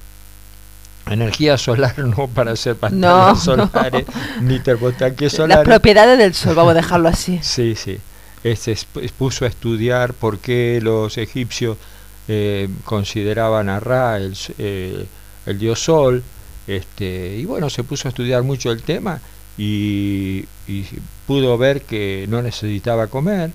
[1.09, 4.05] Energía solar no para hacer pantallas No, solares
[4.41, 5.65] ni termotanques las solares.
[5.65, 7.97] propiedades del sol vamos a dejarlo así Sí, sí.
[8.43, 11.77] Este es- es- puso a estudiar por qué los egipcios
[12.27, 15.05] eh, consideraban a Ra el, eh,
[15.45, 16.23] el dios Sol.
[16.67, 19.19] Este, y bueno, se puso a estudiar mucho el tema
[19.57, 20.85] y, y
[21.27, 23.51] pudo ver que no necesitaba comer.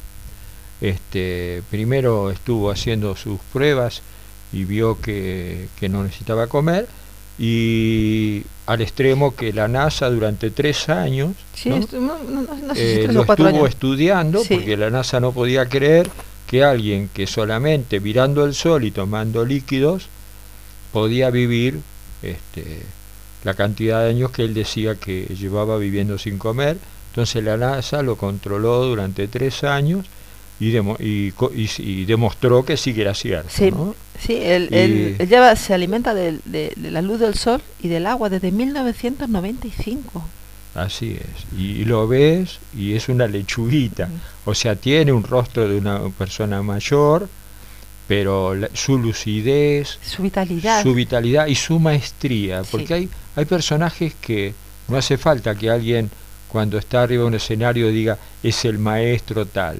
[0.80, 4.02] Este, primero estuvo haciendo sus pruebas
[4.52, 6.86] y vio que, que no necesitaba comer
[7.38, 11.76] y al extremo que la NASA durante tres años sí ¿no?
[12.74, 14.54] eh, lo estuvo años estudiando Sí.
[14.54, 16.10] porque la NASA no podía creer
[16.48, 20.08] que alguien que solamente mirando el sol y tomando líquidos
[20.92, 21.80] podía vivir
[22.22, 22.82] este,
[23.44, 26.78] la cantidad de años que él decía que llevaba viviendo sin comer.
[27.10, 30.06] Entonces la NASA lo controló durante tres años
[30.60, 33.48] y, demo- y, y, y demostró que sí que era cierto.
[33.52, 33.94] Sí, ¿no?
[34.18, 37.88] sí él, Y- él- él lleva- se alimenta de, de la luz del sol y
[37.88, 40.24] del agua desde 1995.
[40.74, 41.58] Así es.
[41.58, 44.08] Y, y lo ves y es una lechuguita.
[44.44, 47.28] O sea, tiene un rostro de una persona mayor,
[48.06, 50.82] pero la- su lucidez, Su vitalidad.
[50.82, 52.62] su vitalidad y su maestría.
[52.64, 52.68] Sí.
[52.72, 54.54] Porque hay, hay personajes que
[54.88, 56.10] no hace falta que alguien
[56.48, 59.78] cuando está arriba de un escenario diga es el maestro tal.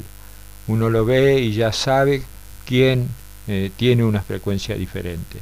[0.67, 2.23] Uno lo ve y ya sabe
[2.67, 3.09] quién
[3.47, 5.39] eh, tiene una frecuencia diferente.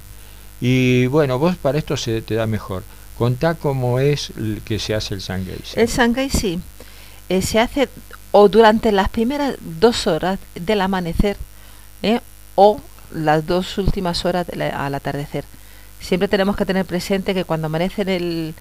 [0.61, 2.85] Y bueno, vos para esto se te da mejor.
[3.19, 5.81] Contá cómo es el que se hace el Sanghaise.
[5.81, 6.61] El Shanghai sí.
[7.29, 7.89] eh, se hace
[8.33, 11.37] o durante las primeras dos horas del amanecer
[12.03, 12.21] ¿eh?
[12.55, 12.81] o
[13.15, 15.45] las dos últimas horas la- al atardecer.
[16.01, 18.55] Siempre tenemos que tener presente que cuando amanece en, el,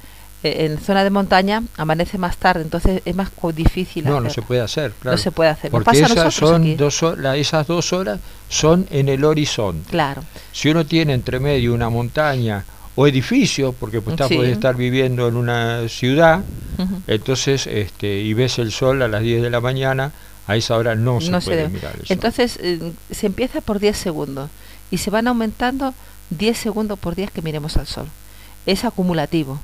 [0.44, 4.06] eh, en zona de montaña, amanece más tarde, entonces es más difícil.
[4.06, 4.32] No, no hacer.
[4.32, 5.18] se puede hacer, claro.
[5.18, 5.70] No se puede hacer.
[5.72, 9.90] Porque esas son dos horas, esas dos horas son en el horizonte.
[9.92, 10.24] Claro.
[10.54, 12.64] Si uno tiene entre medio una montaña
[12.96, 14.36] o edificio, porque pues, está, Sí.
[14.36, 16.42] puede estar viviendo en una ciudad,
[17.08, 20.12] entonces este y ves el sol a las 10 de la mañana,
[20.48, 21.70] a esa hora no se No se puede debe.
[21.74, 22.08] mirar el sol.
[22.10, 24.50] Entonces eh, se empieza por 10 segundos
[24.92, 25.94] y se van aumentando
[26.30, 28.08] 10 segundos por día que miremos al sol.
[28.66, 29.60] Es acumulativo.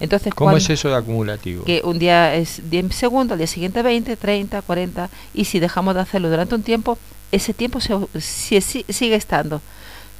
[0.00, 1.64] Entonces, ¿Cómo es eso de acumulativo?
[1.64, 5.94] que un día es 10 segundos, al día siguiente 20, 30, 40 y si dejamos
[5.94, 6.96] de hacerlo durante un tiempo,
[7.32, 9.60] ese tiempo se, si- si- sigue estando.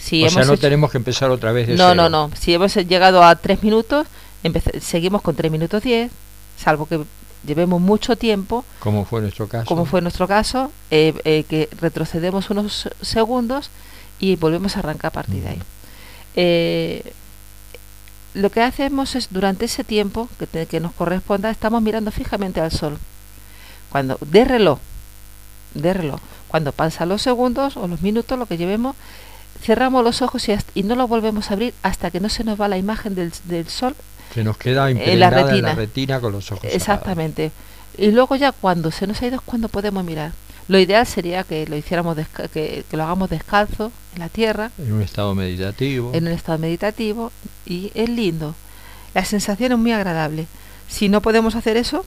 [0.00, 2.08] Si o sea, no hecho- tenemos que empezar otra vez de no, cero.
[2.08, 2.30] no, no.
[2.36, 4.06] Si hemos llegado a 3 minutos,
[4.42, 6.10] empece- seguimos con 3 minutos 10,
[6.56, 7.00] salvo que
[7.46, 9.66] llevemos mucho tiempo, Como fue nuestro caso.
[9.66, 13.70] como fue nuestro caso, eh, eh, que retrocedemos unos segundos
[14.18, 15.56] y volvemos a arrancar a partir de ahí.
[15.56, 15.64] Ujú.
[16.36, 17.12] Eh,
[18.34, 22.60] lo que hacemos es durante ese tiempo que, te- que nos corresponda, estamos mirando fijamente
[22.60, 22.98] al sol.
[23.90, 24.78] Cuando de reloj,
[25.74, 28.94] de reloj, cuando pasan los segundos o los minutos, lo que llevemos,
[29.62, 32.60] cerramos los ojos y, y no los volvemos a abrir hasta que no se nos
[32.60, 33.94] va la imagen del, del sol
[34.34, 36.20] Se nos queda En la impregnada en la retina.
[36.20, 36.76] con los ojos cerrados.
[36.76, 37.52] Exactamente.
[37.98, 40.32] Y luego ya cuando se nos ha ido es cuando podemos mirar.
[40.68, 44.92] Lo ideal sería que lo hiciéramos que, que lo hagamos descalzo en la tierra, En
[44.92, 46.12] un estado meditativo.
[46.14, 47.32] en un estado meditativo
[47.66, 48.54] y es lindo.
[49.14, 50.46] La sensación es muy agradable.
[50.88, 52.06] Si no podemos hacer eso,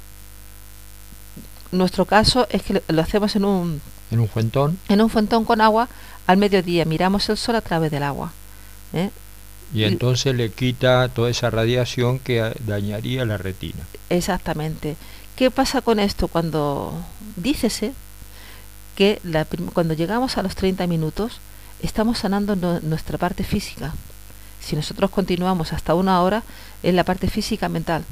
[1.72, 5.44] nuestro caso es que lo- lo hacemos en un en un fuentón en un fontón
[5.44, 5.90] con agua
[6.28, 8.32] al mediodía, miramos el sol a través del agua.
[8.94, 9.10] ¿eh?
[9.74, 13.80] y Y- entonces le quita toda esa radiación que dañaría la retina.
[14.10, 14.96] Exactamente.
[15.36, 16.28] ¿Qué pasa con esto?
[16.28, 16.94] Cuando
[17.38, 17.94] dícese
[18.96, 21.40] que la cuando llegamos a los 30 minutos
[21.82, 23.94] estamos sanando no- nuestra parte física.
[24.62, 26.44] Si nosotros continuamos hasta una hora
[26.84, 28.04] es la parte física mental.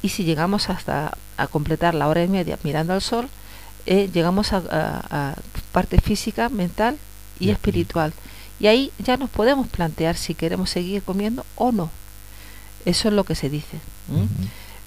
[0.00, 3.28] Y si llegamos hasta a completar la hora y media mirando al sol,
[3.86, 5.34] eh, llegamos a, a- a
[5.72, 6.96] parte física, mental
[7.40, 8.12] y espiritual.
[8.60, 11.90] Y ahí ya nos podemos plantear si queremos seguir comiendo o no.
[12.84, 13.78] Eso es lo que se dice.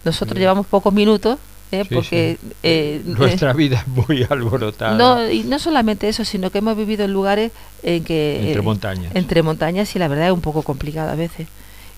[0.04, 1.38] Nosotros llevamos pocos minutos,
[1.72, 1.84] ¿eh?
[1.88, 2.38] Sí, porque...
[2.42, 2.48] sí.
[2.64, 7.06] eh, Nuestra vida es muy alborotada no, y no solamente eso, sino que hemos vivido
[7.06, 7.52] en lugares
[7.84, 8.40] en que...
[8.48, 9.16] entre eh, montañas.
[9.16, 11.48] entre montañas y la verdad es un poco complicado a veces.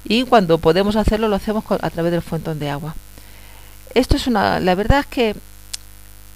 [0.05, 2.93] Y cuando podemos hacerlo, lo hacemos co- a través del fuentón de agua.
[3.95, 4.59] Esto es una...
[4.59, 5.35] La verdad es que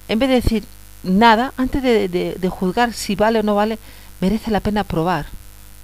[0.08, 0.64] en vez de decir
[1.04, 3.78] nada, antes de, de- de juzgar si vale o no vale,
[4.22, 5.26] merece la pena probar.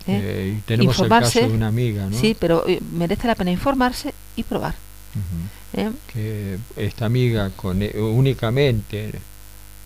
[0.07, 0.19] ¿eh?
[0.23, 2.17] Eh, y tenemos el Informarse, caso de una amiga, ¿no?
[2.17, 4.75] Sí, pero eh, merece la pena informarse y probar.
[5.75, 5.91] ¿eh?
[6.11, 9.11] que esta amiga con, e- únicamente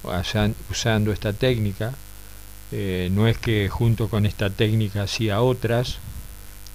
[0.03, 1.93] usan- usando esta técnica,
[2.71, 5.97] eh, no es que junto con esta técnica hacía otras,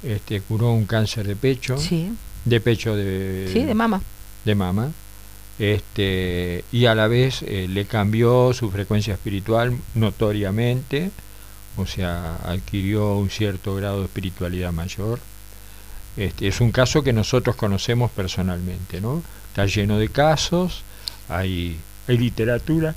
[0.02, 2.10] este, curó un cáncer de pecho, Sí,
[2.44, 4.00] de pecho de, sí, de mama.
[4.44, 4.90] de mama,
[5.58, 11.10] este, y a la vez eh, le cambió su frecuencia espiritual notoriamente,
[11.76, 15.20] o sea, adquirió un cierto grado de espiritualidad mayor.
[16.16, 19.22] Este, es un caso que nosotros conocemos personalmente, ¿no?
[19.48, 20.82] Está lleno de casos,
[21.28, 22.94] hay, hay literatura.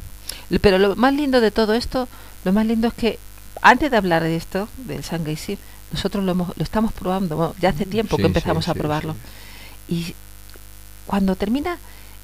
[0.61, 2.07] Pero lo más lindo de todo esto,
[2.43, 3.19] lo más lindo es que
[3.61, 5.57] antes de hablar de esto, del Sangaisi,
[5.91, 8.73] nosotros lo, hemos, lo estamos probando, bueno, ya hace tiempo Sí, que empezamos sí, a
[8.73, 9.15] sí, probarlo.
[9.87, 10.13] Y
[11.05, 11.77] cuando termina,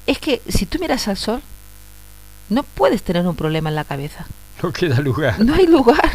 [0.06, 1.42] es que si tú miras al sol,
[2.48, 4.26] no puedes tener un problema en la cabeza.
[4.62, 5.40] No queda lugar.
[5.40, 6.10] No hay lugar.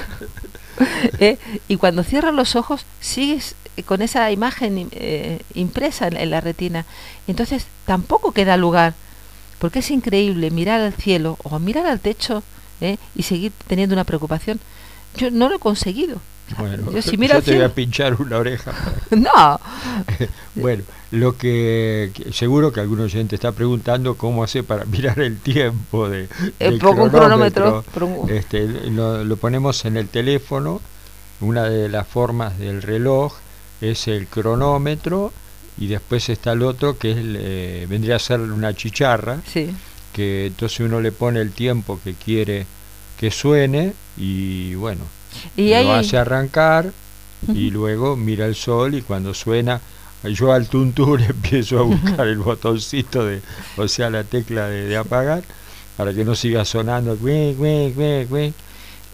[1.19, 1.37] ¿Eh?
[1.67, 6.29] Y cuando cierras los ojos, sigues eh, con esa imagen im- eh, impresa en, en
[6.29, 6.85] la retina.
[7.27, 8.93] Entonces tampoco queda lugar.
[9.59, 12.43] Porque es increíble mirar al cielo o mirar al techo
[12.79, 12.97] ¿eh?
[13.15, 14.59] y seguir teniendo una preocupación.
[15.15, 16.21] Yo no lo he conseguido.
[16.59, 18.71] Bueno, yo si al te voy a pinchar una oreja.
[19.09, 19.59] no.
[20.55, 26.09] bueno, lo que, seguro que algún oyente está preguntando cómo hace para mirar el tiempo
[26.09, 26.23] de,
[26.59, 27.83] Eh, del un cronómetro,
[28.29, 30.81] Este, lo, lo ponemos en el teléfono.
[31.39, 33.33] Una de las formas del reloj
[33.79, 35.31] es el cronómetro
[35.79, 39.69] y después está el otro que es el, eh, vendría a ser una chicharra Sí.
[40.13, 42.65] que entonces uno le pone el tiempo que quiere
[43.19, 45.01] que suene y bueno
[45.55, 46.91] Y lo hay, hace arrancar
[47.53, 49.79] y luego mira el sol y cuando suena
[50.23, 53.41] yo al tuntún empiezo a buscar el botoncito de
[53.77, 55.43] o sea la tecla de, de apagar
[55.97, 57.17] para que no siga sonando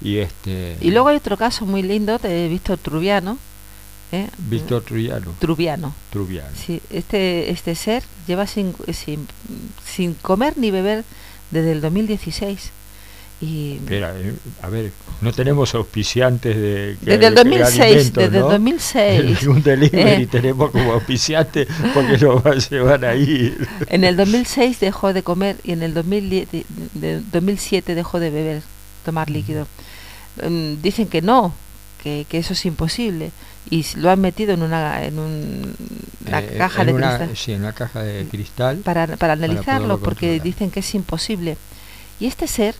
[0.02, 3.38] y este y luego hay otro caso muy lindo de Víctor Trubiano.
[4.12, 4.28] ¿eh?
[4.38, 5.96] Víctor Trubiano Trubiano.
[6.10, 9.28] Trubiano Sí, este, este ser lleva sin, sin,
[9.86, 11.06] sin comer ni beber
[11.52, 12.72] desde el 2016.
[13.44, 14.92] Y Espera, eh, a ver,
[15.22, 18.46] no tenemos auspiciantes de que- desde el de 2006, alimentos, desde ¿no?
[18.46, 19.48] el 2006.
[19.48, 20.28] Un delivery Eh.
[20.32, 23.68] tenemos como auspiciante porque nos va a llevar a ir.
[23.90, 28.30] En el 2006 dejó de comer y en el 2010 de- de- 2007 dejó de
[28.30, 28.62] beber,
[29.04, 29.68] tomar líquido.
[30.42, 31.54] Mm, dicen que no,
[32.02, 33.32] que, que eso es imposible
[33.70, 35.76] y lo han metido en una, en un-
[36.28, 38.78] una Eh, caja en de una- cristal Sí, en una caja de cristal.
[38.78, 41.58] para, para analizarlo poderlo porque dicen que es imposible.
[42.20, 42.76] Y este ser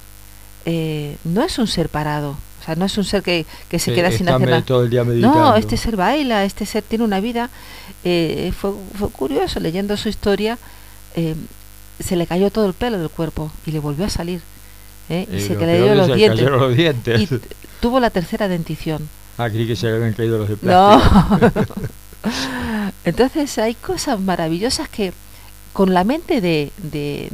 [0.66, 3.92] eh, no es un ser parado, o sea, no es un ser que, que se
[3.92, 4.62] Eh, queda sin hacer nada.
[4.64, 5.04] todo el día.
[5.04, 7.50] No, este ser baila, este ser tiene una vida.
[8.06, 10.58] eh, fue, fue curioso, leyendo su historia,
[11.16, 11.36] eh,
[12.00, 14.42] se le cayó todo el pelo del cuerpo y le volvió a salir.
[15.10, 16.40] Y se que le dio los dientes.
[16.40, 17.22] cayeron los dientes.
[17.22, 17.40] Y t-
[17.82, 19.08] tuvo la tercera dentición.
[19.38, 21.40] Ah, creí que se le habían caído los de plástico.
[21.40, 21.52] No.
[23.06, 25.14] Entonces hay cosas maravillosas que
[25.74, 26.72] con la mente de...
[26.78, 27.30] de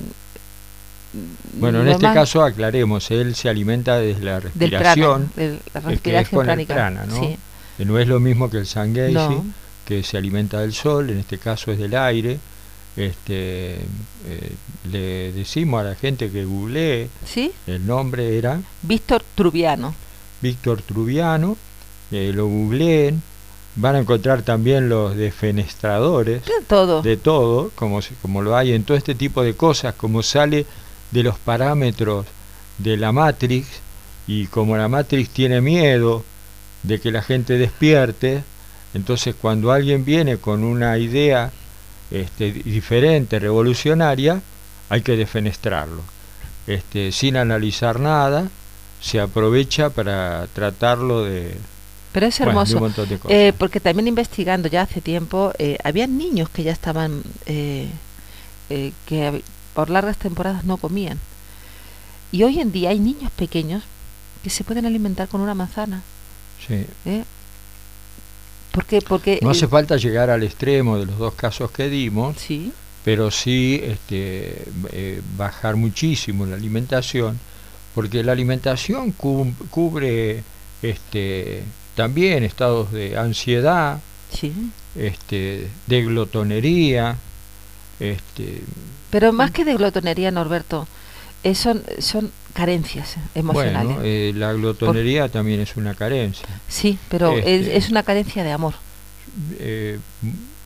[1.53, 5.59] Bueno, en este caso aclaremos, él se alimenta desde la del respiración, prana, de la
[5.73, 7.19] que es respiración con el prana, ¿no?
[7.19, 7.37] Sí.
[7.77, 9.45] que no es lo mismo que el Sanghaisi, No.
[9.85, 12.39] que se alimenta del sol, en este caso es del aire.
[12.97, 14.55] Este, eh,
[14.91, 17.51] le decimos a la gente que googlee, ¿Sí?
[17.65, 19.95] el nombre era Víctor Trubiano.
[20.41, 21.55] Víctor Trubiano,
[22.11, 23.21] eh, lo googleen,
[23.75, 27.01] van a encontrar también los defenestradores De todo.
[27.01, 30.65] de todo, como, como lo hay en todo este tipo de cosas, como sale
[31.11, 32.25] de los parámetros
[32.77, 33.67] de la Matrix,
[34.27, 36.23] y como la Matrix tiene miedo
[36.83, 38.43] de que la gente despierte,
[38.93, 41.51] entonces cuando alguien viene con una idea
[42.11, 44.41] este, di- diferente, revolucionaria,
[44.89, 46.01] hay que defenestrarlo.
[46.67, 48.49] Este, sin analizar nada,
[49.01, 51.55] se aprovecha para tratarlo de,
[52.11, 52.79] Pero es hermoso.
[53.29, 57.87] Eh, porque también investigando ya hace tiempo, eh, había niños que ya estaban, eh,
[58.69, 59.41] eh, que
[59.73, 61.19] por largas temporadas no comían.
[62.31, 63.83] Y hoy en día hay niños pequeños
[64.43, 66.01] que se pueden alimentar con una manzana.
[66.67, 66.85] Sí.
[67.05, 67.23] ¿eh?
[68.71, 69.01] ¿Por qué?
[69.01, 69.39] Porque...
[69.41, 72.71] No hace falta llegar al extremo de los dos casos que dimos, Sí,
[73.03, 77.39] pero sí este, eh, bajar muchísimo la alimentación,
[77.95, 80.43] porque la alimentación cu- cubre
[80.83, 81.63] este,
[81.95, 83.99] también estados de ansiedad,
[84.31, 84.53] sí.
[84.95, 87.17] este, de glotonería,
[87.99, 88.61] este,
[89.09, 90.87] Pero más que de glotonería, Norberto,
[91.43, 93.95] eh, son, son carencias emocionales.
[93.95, 96.47] bueno, eh, la glotonería también es una carencia.
[96.67, 98.73] sí, pero es, este- es una carencia de amor.
[99.59, 99.99] Eh,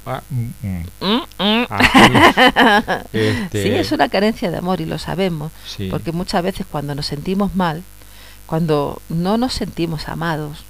[0.06, 1.66] ah, mm, mm, Mm, mm.
[1.70, 3.18] ah, sí.
[3.18, 5.52] Este, Sí, es una carencia de amor y lo sabemos.
[5.68, 5.90] sí.
[5.92, 7.84] Porque muchas veces cuando nos sentimos mal,
[8.46, 10.64] cuando no nos sentimos amados,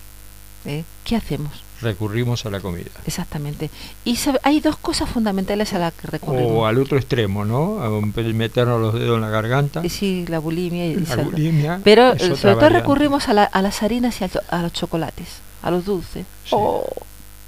[0.66, 0.84] ¿eh?
[1.06, 1.52] ¿qué hacemos?
[1.84, 2.90] Recurrimos a la comida.
[3.06, 3.70] Exactamente.
[4.06, 6.52] Y hay dos cosas fundamentales a las que recurrimos.
[6.52, 7.82] O al otro extremo, ¿no?
[7.84, 7.90] A
[8.34, 9.82] meternos los dedos en la garganta.
[9.86, 12.80] Y sí, la bulimia y La bulimia Pero eh, sobre todo variante.
[12.80, 15.28] recurrimos a, la- a las harinas y a, los chocolates,
[15.62, 16.26] a los dulces.
[16.46, 16.52] Sí.
[16.52, 16.86] Oh,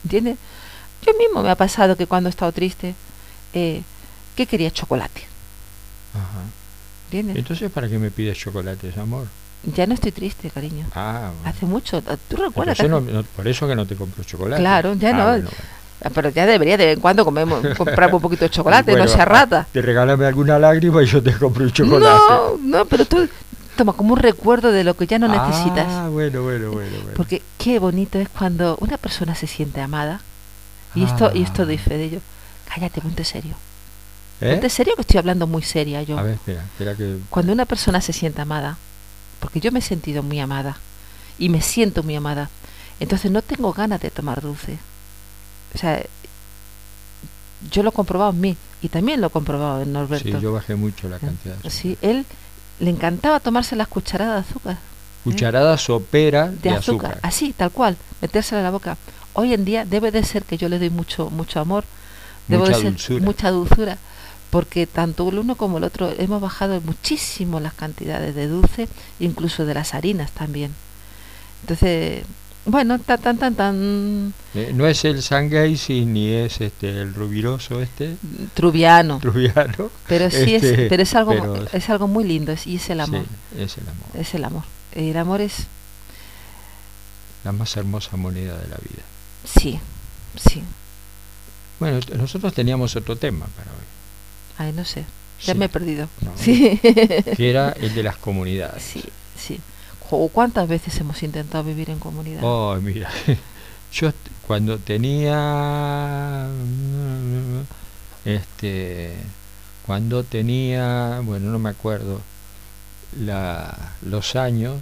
[0.04, 0.38] ¿Entiendes?
[1.06, 2.96] Yo mismo me ha pasado que cuando he estado triste,
[3.54, 3.82] eh,
[4.36, 4.72] ¿qué quería?
[4.72, 5.22] Chocolate.
[6.14, 6.44] Ajá.
[7.06, 7.38] ¿Entiendes?
[7.38, 9.28] Entonces, ¿para qué me pides chocolates, amor?
[9.74, 10.86] Ya no estoy triste, cariño.
[10.96, 11.50] Ah, bueno.
[11.50, 12.02] Hace mucho.
[12.02, 12.80] ¿Tú Por recuerdas?
[12.80, 14.62] eso, no- no- por eso que no te compro chocolate.
[14.62, 15.24] Claro, ya Ah, no.
[15.30, 15.50] bueno.
[16.04, 19.06] Ah, Pero ya debería de vez en cuando comemos, comprar un poquito de chocolate, Bueno,
[19.06, 19.68] no sea ah, rata.
[19.72, 22.20] Te regálame alguna lágrima y yo te compro un chocolate.
[22.30, 23.28] No, no, pero tú
[23.76, 25.88] toma como un recuerdo de lo que ya no necesitas.
[25.90, 26.92] Ah, bueno, bueno, bueno.
[26.92, 27.10] bueno.
[27.16, 30.22] Porque qué bonito es cuando una persona se siente amada.
[30.94, 31.66] Y esto, y esto Ah.
[31.66, 32.20] doy fe de ello.
[32.74, 33.56] Cállate, ponte serio.
[34.42, 34.52] ¿Eh?
[34.52, 36.18] Ponte serio que estoy hablando muy seria yo.
[36.20, 37.18] A ver, espera, espera que...
[37.30, 38.78] Cuando una persona se siente amada,
[39.46, 40.76] porque yo me he sentido muy amada
[41.38, 42.50] y me siento muy amada,
[43.00, 44.80] entonces no tengo ganas de tomar dulce.
[45.76, 46.02] O sea,
[47.70, 50.26] yo lo he comprobado en mí y también lo he comprobado en Norberto.
[50.28, 51.58] Sí, yo bajé mucho la cantidad.
[51.58, 52.26] de Sí, él
[52.80, 54.78] le encantaba tomarse las cucharadas de azúcar.
[55.24, 58.98] Cucharada sopera de, De azúcar, así, tal cual, metérsela en la boca.
[59.34, 61.84] Hoy en día debe de ser que yo le doy mucho, mucho amor,
[62.48, 63.24] Debo mucha de ser dulzura.
[63.24, 63.98] mucha dulzura,
[64.50, 68.88] porque tanto el uno como el otro hemos bajado muchísimo las cantidades de dulce,
[69.20, 70.72] incluso de las harinas también.
[71.62, 72.24] Entonces,
[72.66, 77.82] bueno, tan tan tan tan Eh, no es el Sangaisi ni es este el rubiroso
[77.82, 78.16] este,
[78.54, 79.92] trubiano, trubiano.
[80.08, 82.90] pero sí este, es, pero es algo pero- es algo muy lindo es- y es
[82.90, 83.24] el amor,
[83.56, 84.08] Sí, es el amor.
[84.14, 84.64] es el amor.
[84.94, 85.68] El amor es
[87.44, 89.04] La más hermosa moneda de la vida.
[89.44, 89.80] sí,
[90.36, 90.64] sí.
[91.80, 93.86] Bueno, nosotros teníamos otro tema para hoy.
[94.58, 95.06] Ay, no sé.
[95.42, 95.60] Ya Sí.
[95.60, 96.08] me he perdido.
[96.22, 96.32] No.
[96.38, 96.80] Sí.
[96.82, 98.82] que era el de las comunidades.
[98.84, 99.04] sí,
[99.38, 99.60] sí.
[100.10, 102.42] Jo, ¿Cuántas veces hemos intentado vivir en comunidad?
[102.44, 103.10] Oh, mira,
[103.92, 104.12] yo
[104.46, 106.48] cuando tenía,
[108.24, 109.14] este,
[109.86, 112.22] cuando tenía, bueno, no me acuerdo,
[113.20, 114.80] la, los años,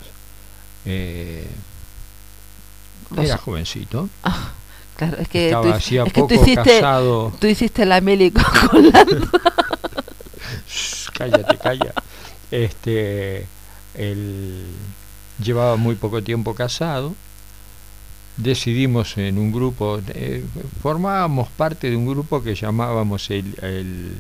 [0.86, 1.48] eh,
[3.18, 4.10] era jovencito,
[4.96, 8.00] Claro, es que, estaba tú, hacía es que tú poco hiciste, casado, tú hiciste la
[8.00, 8.44] meli con,
[11.14, 11.94] cállate, calla,
[12.52, 13.48] este,
[13.96, 14.66] él
[15.44, 17.16] llevaba muy poco tiempo casado,
[18.38, 20.44] decidimos en un grupo, eh,
[20.82, 24.16] formábamos parte de un grupo que llamábamos el, el,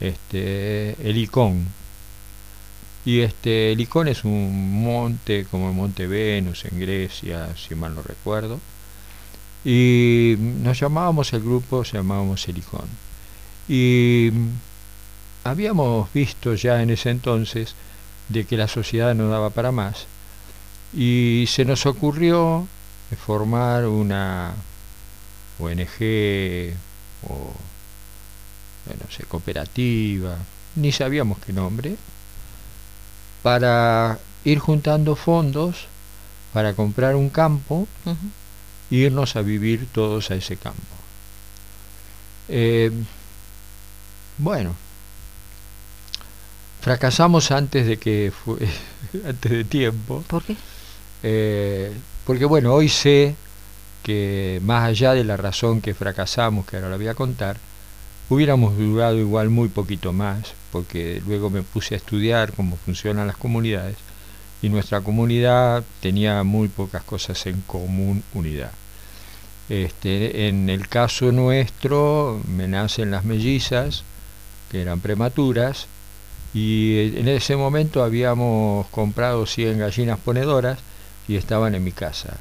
[0.00, 1.66] este, el ICON.
[3.04, 7.94] Y este, el ICON es un monte como el Monte Venus en Grecia, si mal
[7.94, 8.58] no recuerdo.
[9.66, 12.88] Y nos llamábamos el grupo, se llamábamos el ICON.
[13.68, 14.30] Y
[15.42, 17.74] habíamos visto ya en ese entonces
[18.28, 20.06] de que la sociedad no daba para más.
[20.94, 22.68] Y se nos ocurrió
[23.26, 24.54] formar una
[25.58, 26.76] ONG
[27.28, 27.52] o
[28.86, 30.36] no sé, cooperativa,
[30.76, 31.96] ni sabíamos qué nombre,
[33.42, 35.88] para ir juntando fondos
[36.52, 37.88] para comprar un campo
[38.90, 40.80] irnos a vivir todos a ese campo.
[42.48, 42.90] Eh,
[44.38, 44.74] bueno,
[46.80, 48.58] fracasamos antes de que fue,
[49.26, 50.22] antes de tiempo.
[50.26, 50.56] ¿Por qué?
[51.22, 51.92] Eh,
[52.24, 53.34] porque bueno, hoy sé
[54.02, 57.56] que más allá de la razón que fracasamos, que ahora la voy a contar,
[58.28, 63.36] hubiéramos durado igual muy poquito más, porque luego me puse a estudiar cómo funcionan las
[63.36, 63.96] comunidades
[64.66, 68.72] y nuestra comunidad tenía muy pocas cosas en común unidad.
[69.68, 74.02] Este, en el caso nuestro me nacen las mellizas,
[74.68, 75.86] que eran prematuras,
[76.52, 80.80] y en ese momento habíamos comprado 100 gallinas ponedoras
[81.28, 82.36] y estaban en mi casa.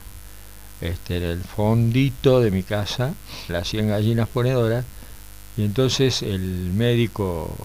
[0.81, 3.13] Este, en el fondito de mi casa,
[3.49, 4.83] las 100 gallinas ponedoras,
[5.57, 7.55] y entonces el médico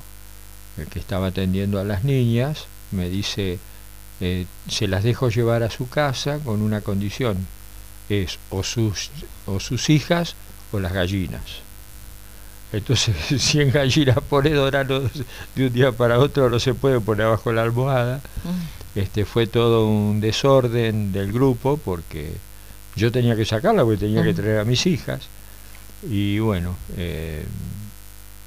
[0.76, 3.58] el que estaba atendiendo a las niñas me dice,
[4.21, 7.47] eh, se las dejo llevar a su casa con una condición,
[8.09, 9.11] es o sus,
[9.47, 10.35] o sus hijas
[10.73, 11.43] o las gallinas.
[12.73, 17.53] Entonces 100 gallinas ponedoras no- de un día para otro no se puede poner bajo
[17.53, 18.18] la almohada.
[18.45, 18.99] Mm.
[18.99, 22.33] Este, fue todo un desorden del grupo porque
[22.97, 24.43] yo tenía que sacarla porque tenía que Ujú.
[24.43, 25.23] traer a mis hijas.
[26.09, 27.45] Y bueno, eh,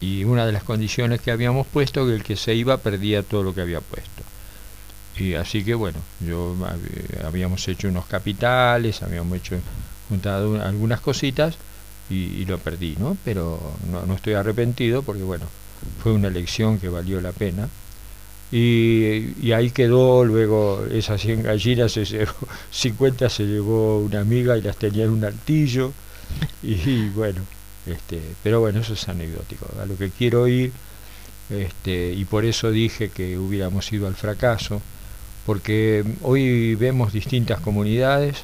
[0.01, 3.43] y una de las condiciones que habíamos puesto que el que se iba perdía todo
[3.43, 4.23] lo que había puesto.
[5.17, 9.57] Y así que bueno, yo hab- habíamos hecho unos capitales, habíamos hecho
[10.09, 11.55] juntado un- algunas cositas
[12.09, 13.17] y, y lo perdí, ¿no?
[13.23, 13.59] Pero
[13.91, 15.45] no, no estoy arrepentido porque bueno,
[16.01, 17.69] fue una elección que valió la pena.
[18.51, 22.33] Y, y ahí quedó, luego esas 100 gallinas, se llevó,
[22.71, 25.93] 50 se llevó una amiga y las tenía en un altillo.
[26.63, 27.41] Y, bueno,
[27.85, 29.67] este, pero bueno, eso es anecdótico.
[29.81, 30.71] A lo que quiero ir,
[31.49, 34.81] este, y por eso dije que hubiéramos ido al fracaso,
[35.45, 38.43] porque hoy vemos distintas comunidades,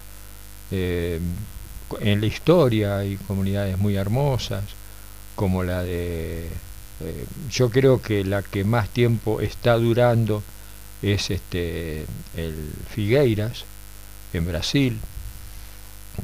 [0.72, 1.20] eh,
[2.02, 4.64] en la historia hay comunidades muy hermosas,
[5.36, 6.50] como la de
[7.02, 10.44] eh, yo creo que la que más tiempo está durando
[11.02, 13.64] es este el Figueiras
[14.34, 14.98] en Brasil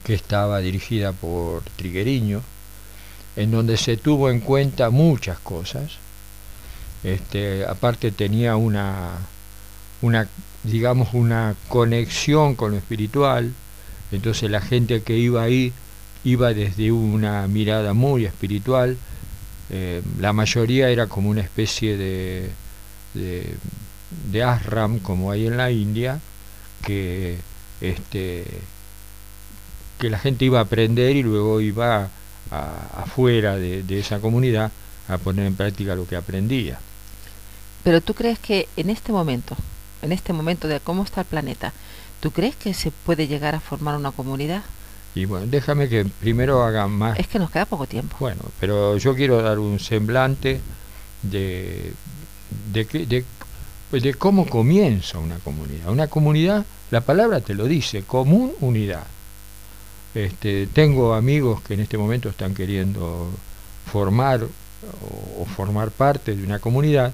[0.03, 2.41] que estaba dirigida por Trigueriño
[3.37, 5.97] en donde se tuvo en cuenta muchas cosas.
[7.03, 9.11] Este aparte tenía una
[10.01, 10.27] una
[10.65, 13.53] digamos una conexión con lo espiritual
[14.11, 15.73] entonces la gente que iba ahí
[16.23, 18.97] iba desde una mirada muy espiritual
[19.69, 22.49] eh, la mayoría era como una especie de,
[23.13, 26.19] de, ashram como hay en la India
[26.85, 27.37] que
[27.81, 28.45] este
[29.99, 32.09] que la gente iba a aprender y luego iba
[32.51, 34.71] a- afuera de, de esa comunidad
[35.07, 36.79] a poner en práctica lo que aprendía.
[37.83, 39.55] Pero tú crees que en este momento,
[40.05, 41.73] en este momento de cómo está el planeta,
[42.21, 44.63] ¿tú crees que se puede llegar a formar una comunidad?
[45.15, 47.17] Y bueno, déjame que primero haga más.
[47.19, 48.15] Es que nos queda poco tiempo.
[48.19, 50.59] Bueno, pero yo quiero dar un semblante
[51.23, 51.93] de,
[52.73, 53.23] de, que- de,
[53.91, 55.89] pues de cómo comienza una comunidad.
[55.89, 59.05] Una comunidad, la palabra te lo dice, común unidad.
[60.13, 63.29] Este, tengo amigos que en este momento están queriendo
[63.91, 67.13] formar o, o formar parte de una comunidad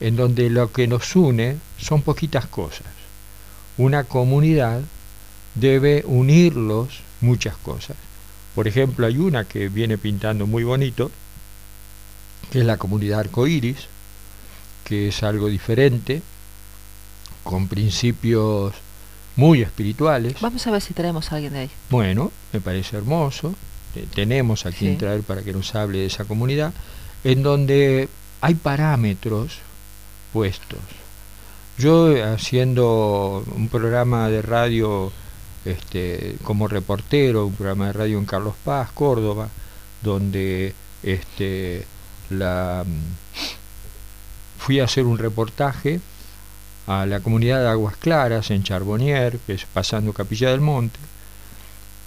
[0.00, 2.86] en donde lo que nos une son poquitas cosas.
[3.78, 4.80] Una comunidad
[5.54, 7.96] debe unirlos muchas cosas.
[8.54, 11.10] Por ejemplo, hay una que viene pintando muy bonito,
[12.50, 13.86] que es la comunidad arcoíris,
[14.84, 16.22] que es algo diferente,
[17.42, 18.74] con principios
[19.36, 20.34] muy espirituales.
[20.40, 21.70] Vamos a ver si tenemos a alguien de ahí.
[21.90, 23.54] Bueno, me parece hermoso.
[23.92, 24.98] Te- Tenemos a quien Sí.
[24.98, 26.72] traer para que nos hable de esa comunidad,
[27.24, 28.08] en donde
[28.40, 29.58] hay parámetros
[30.34, 30.80] puestos.
[31.78, 35.12] Yo eh, haciendo un programa de radio
[35.64, 39.48] este, como reportero, un programa de radio en Carlos Paz, Córdoba,
[40.02, 40.74] donde
[41.04, 41.86] este,
[42.30, 42.82] mm,
[44.58, 46.00] fui a hacer un reportaje
[46.88, 50.98] a la comunidad de Aguas Claras en Charbonnier, que es pasando Capilla del Monte.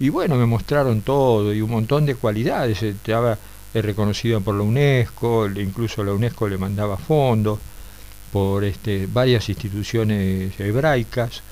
[0.00, 2.82] Y bueno, me mostraron todo y un montón de cualidades.
[2.82, 3.38] Estaba
[3.72, 7.58] reconocido por la UNESCO, incluso la UNESCO le mandaba fondos
[8.32, 11.42] por este, varias instituciones hebraicas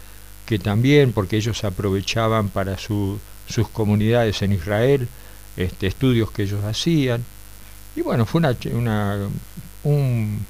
[0.46, 3.18] que también, porque ellos aprovechaban para su-
[3.48, 5.08] sus comunidades en Israel,
[5.56, 7.24] este, estudios que ellos hacían.
[7.96, 9.28] Y bueno, fue una, una,
[9.84, 10.44] un,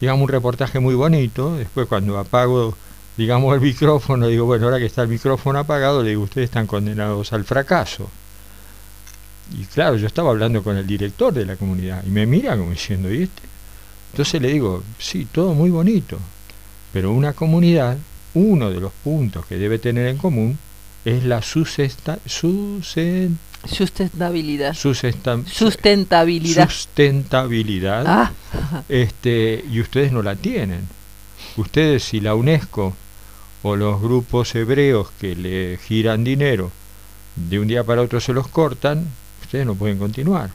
[0.00, 1.56] digamos, un reportaje muy bonito.
[1.56, 2.76] Después cuando apago,
[3.16, 6.66] digamos, el micrófono, digo, bueno, ahora que está el micrófono apagado, le digo, ustedes están
[6.66, 8.08] condenados al fracaso.
[9.58, 12.70] Y claro, yo estaba hablando con el director de la comunidad y me mira como
[12.70, 13.42] diciendo, ¿y este?
[14.12, 16.18] Entonces le digo, sí, todo muy bonito,
[16.92, 17.96] pero una comunidad,
[18.34, 20.58] uno de los puntos que debe tener en común
[21.04, 24.74] es la susesta, susen- Sustentabilidad.
[24.74, 26.68] susesta- Sustentabilidad.
[26.68, 28.32] sustentabilidad Ah,
[28.88, 30.86] este, y ustedes no la tienen.
[31.56, 32.94] Ustedes si la UNESCO
[33.62, 36.70] o los grupos hebreos que le giran dinero
[37.36, 39.06] de un día para otro se los cortan,
[39.42, 40.50] ustedes no pueden continuar.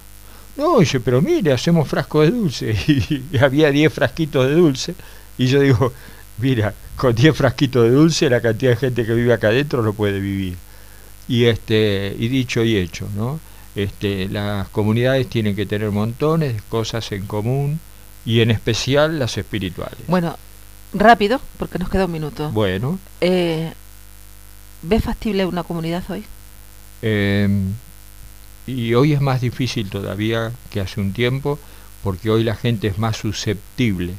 [0.58, 2.76] No, dice, pero mire, hacemos frasco de dulce.
[2.88, 4.95] Y, había 10 frasquitos de dulce.
[5.38, 5.93] Y yo digo,
[6.39, 9.93] mira, con 10 frasquitos de dulce la cantidad de gente que vive acá adentro no
[9.93, 10.58] puede vivir.
[11.28, 13.39] Y este, y dicho y hecho, ¿no?
[13.76, 17.80] Este, las comunidades tienen que tener montones de cosas en común
[18.26, 19.99] y en especial las espirituales.
[20.08, 20.38] bueno,
[20.93, 22.49] rápido, porque nos queda un minuto.
[22.51, 23.72] Bueno, Eh,
[24.82, 26.24] ¿Ves factible una comunidad hoy?
[27.01, 27.47] eh,
[28.68, 31.57] y hoy es más difícil todavía que hace un tiempo
[32.03, 34.13] porque hoy la gente es más susceptible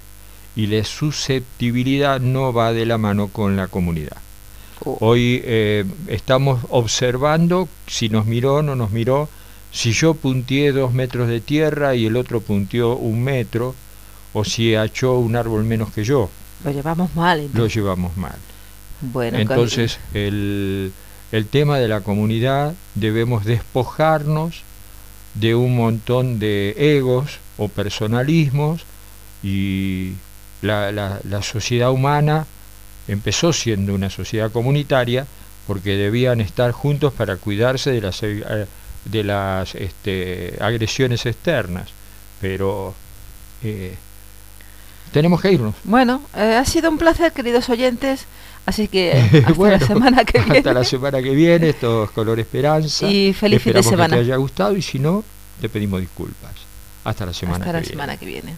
[0.57, 4.17] y la susceptibilidad no va de la mano con la comunidad.
[4.85, 9.29] Hoy eh, estamos observando si nos miró o no nos miró,
[9.71, 13.75] si yo punteé dos metros de tierra y el otro punteó un metro,
[14.33, 16.31] o si echó un árbol menos que yo,
[16.65, 17.49] Lo llevamos mal.
[17.53, 18.37] lo llevamos mal.
[19.01, 20.93] Bueno, Entonces, el,
[21.33, 24.63] el tema de la comunidad debemos despojarnos
[25.35, 28.83] de un montón de egos o personalismos
[29.43, 30.13] y
[30.63, 32.47] la, la- la sociedad humana
[33.07, 35.27] empezó siendo una sociedad comunitaria
[35.67, 38.67] porque debían estar juntos para cuidarse de las, eh,
[39.05, 41.89] de las este, agresiones externas.
[42.41, 42.95] Pero
[43.63, 43.95] eh,
[45.13, 45.75] tenemos que irnos.
[45.85, 48.25] Bueno, eh, ha sido un placer, queridos oyentes.
[48.69, 49.13] Así que
[49.47, 50.59] hasta Bueno, la semana que viene.
[50.59, 53.09] Hasta la semana que viene, esto es Color Esperanza.
[53.11, 54.09] Y feliz fin de semana.
[54.09, 55.25] que te haya gustado y si no,
[55.61, 56.53] te pedimos disculpas.
[57.05, 57.91] Hasta la semana Hasta que la viene.
[57.91, 58.55] semana que viene.